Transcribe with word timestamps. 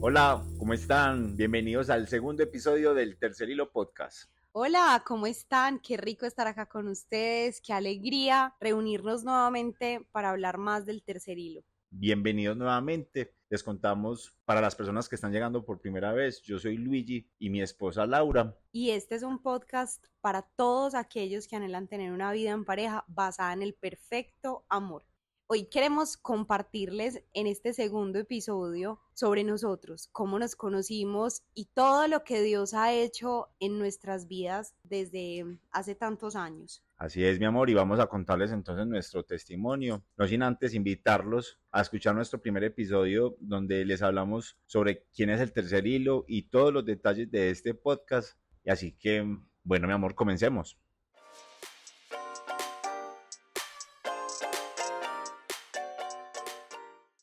Hola, 0.00 0.46
¿cómo 0.60 0.74
están? 0.74 1.34
Bienvenidos 1.36 1.90
al 1.90 2.06
segundo 2.06 2.44
episodio 2.44 2.94
del 2.94 3.18
Tercer 3.18 3.50
Hilo 3.50 3.72
Podcast. 3.72 4.30
Hola, 4.52 5.02
¿cómo 5.04 5.26
están? 5.26 5.80
Qué 5.80 5.96
rico 5.96 6.24
estar 6.24 6.46
acá 6.46 6.66
con 6.66 6.86
ustedes, 6.86 7.60
qué 7.60 7.72
alegría 7.72 8.54
reunirnos 8.60 9.24
nuevamente 9.24 10.06
para 10.12 10.30
hablar 10.30 10.56
más 10.56 10.86
del 10.86 11.02
tercer 11.02 11.40
hilo. 11.40 11.64
Bienvenidos 11.90 12.56
nuevamente. 12.56 13.34
Les 13.50 13.64
contamos 13.64 14.36
para 14.44 14.60
las 14.60 14.76
personas 14.76 15.08
que 15.08 15.16
están 15.16 15.32
llegando 15.32 15.64
por 15.64 15.80
primera 15.80 16.12
vez, 16.12 16.42
yo 16.42 16.60
soy 16.60 16.76
Luigi 16.76 17.28
y 17.40 17.50
mi 17.50 17.60
esposa 17.60 18.06
Laura. 18.06 18.56
Y 18.70 18.90
este 18.90 19.16
es 19.16 19.24
un 19.24 19.42
podcast 19.42 20.06
para 20.20 20.42
todos 20.42 20.94
aquellos 20.94 21.48
que 21.48 21.56
anhelan 21.56 21.88
tener 21.88 22.12
una 22.12 22.30
vida 22.30 22.52
en 22.52 22.64
pareja 22.64 23.04
basada 23.08 23.52
en 23.52 23.62
el 23.62 23.74
perfecto 23.74 24.64
amor. 24.68 25.04
Hoy 25.50 25.64
queremos 25.64 26.18
compartirles 26.18 27.24
en 27.32 27.46
este 27.46 27.72
segundo 27.72 28.18
episodio 28.18 29.00
sobre 29.14 29.44
nosotros, 29.44 30.10
cómo 30.12 30.38
nos 30.38 30.54
conocimos 30.54 31.42
y 31.54 31.70
todo 31.72 32.06
lo 32.06 32.22
que 32.22 32.42
Dios 32.42 32.74
ha 32.74 32.92
hecho 32.92 33.48
en 33.58 33.78
nuestras 33.78 34.28
vidas 34.28 34.74
desde 34.84 35.46
hace 35.70 35.94
tantos 35.94 36.36
años. 36.36 36.84
Así 36.98 37.24
es, 37.24 37.38
mi 37.38 37.46
amor, 37.46 37.70
y 37.70 37.74
vamos 37.74 37.98
a 37.98 38.08
contarles 38.08 38.52
entonces 38.52 38.86
nuestro 38.86 39.24
testimonio. 39.24 40.04
No 40.18 40.26
sin 40.26 40.42
antes 40.42 40.74
invitarlos 40.74 41.58
a 41.72 41.80
escuchar 41.80 42.14
nuestro 42.14 42.42
primer 42.42 42.64
episodio 42.64 43.34
donde 43.40 43.86
les 43.86 44.02
hablamos 44.02 44.58
sobre 44.66 45.06
quién 45.14 45.30
es 45.30 45.40
el 45.40 45.54
tercer 45.54 45.86
hilo 45.86 46.26
y 46.28 46.50
todos 46.50 46.74
los 46.74 46.84
detalles 46.84 47.30
de 47.30 47.48
este 47.48 47.72
podcast. 47.72 48.38
Y 48.64 48.70
así 48.70 48.92
que, 48.92 49.24
bueno, 49.64 49.86
mi 49.86 49.94
amor, 49.94 50.14
comencemos. 50.14 50.78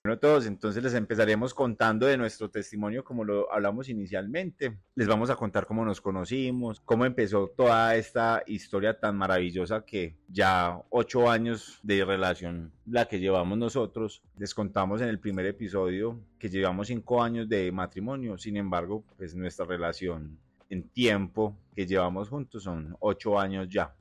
Bueno, 0.06 0.20
todos, 0.20 0.45
entonces 0.45 0.84
les 0.84 0.94
empezaremos 0.94 1.52
contando 1.56 2.06
de 2.06 2.16
nuestro 2.16 2.48
testimonio 2.52 3.03
como 3.03 3.23
lo 3.23 3.52
hablamos 3.52 3.89
inicialmente. 3.89 4.78
Les 4.94 5.08
vamos 5.08 5.31
a 5.31 5.36
contar 5.36 5.66
cómo 5.66 5.84
nos 5.84 6.00
conocimos, 6.00 6.80
cómo 6.80 7.08
empezó 7.08 7.47
toda 7.47 7.95
esta 7.95 8.44
historia 8.45 9.00
tan 9.00 9.17
maravillosa 9.17 9.84
que 9.84 10.16
ya 10.28 10.80
ocho 10.92 11.28
años 11.28 11.80
de 11.81 12.06
relación 12.06 12.72
la 12.86 13.08
que 13.08 13.20
llevamos 13.20 13.58
nosotros. 13.58 14.22
Les 14.38 14.53
contamos 14.53 15.02
en 15.02 15.08
el 15.08 15.20
primer 15.20 15.47
episodio 15.47 16.19
que 16.38 16.50
llevamos 16.50 16.86
cinco 16.86 17.23
años 17.23 17.50
de 17.50 17.72
matrimonio, 17.72 18.38
sin 18.38 18.58
embargo, 18.58 19.03
pues 19.17 19.34
nuestra 19.34 19.66
relación 19.66 20.38
en 20.69 20.88
tiempo 20.90 21.58
que 21.75 21.88
llevamos 21.88 22.30
juntos 22.30 22.62
son 22.62 22.95
ocho 23.00 23.40
años 23.40 23.67
ya. 23.69 23.95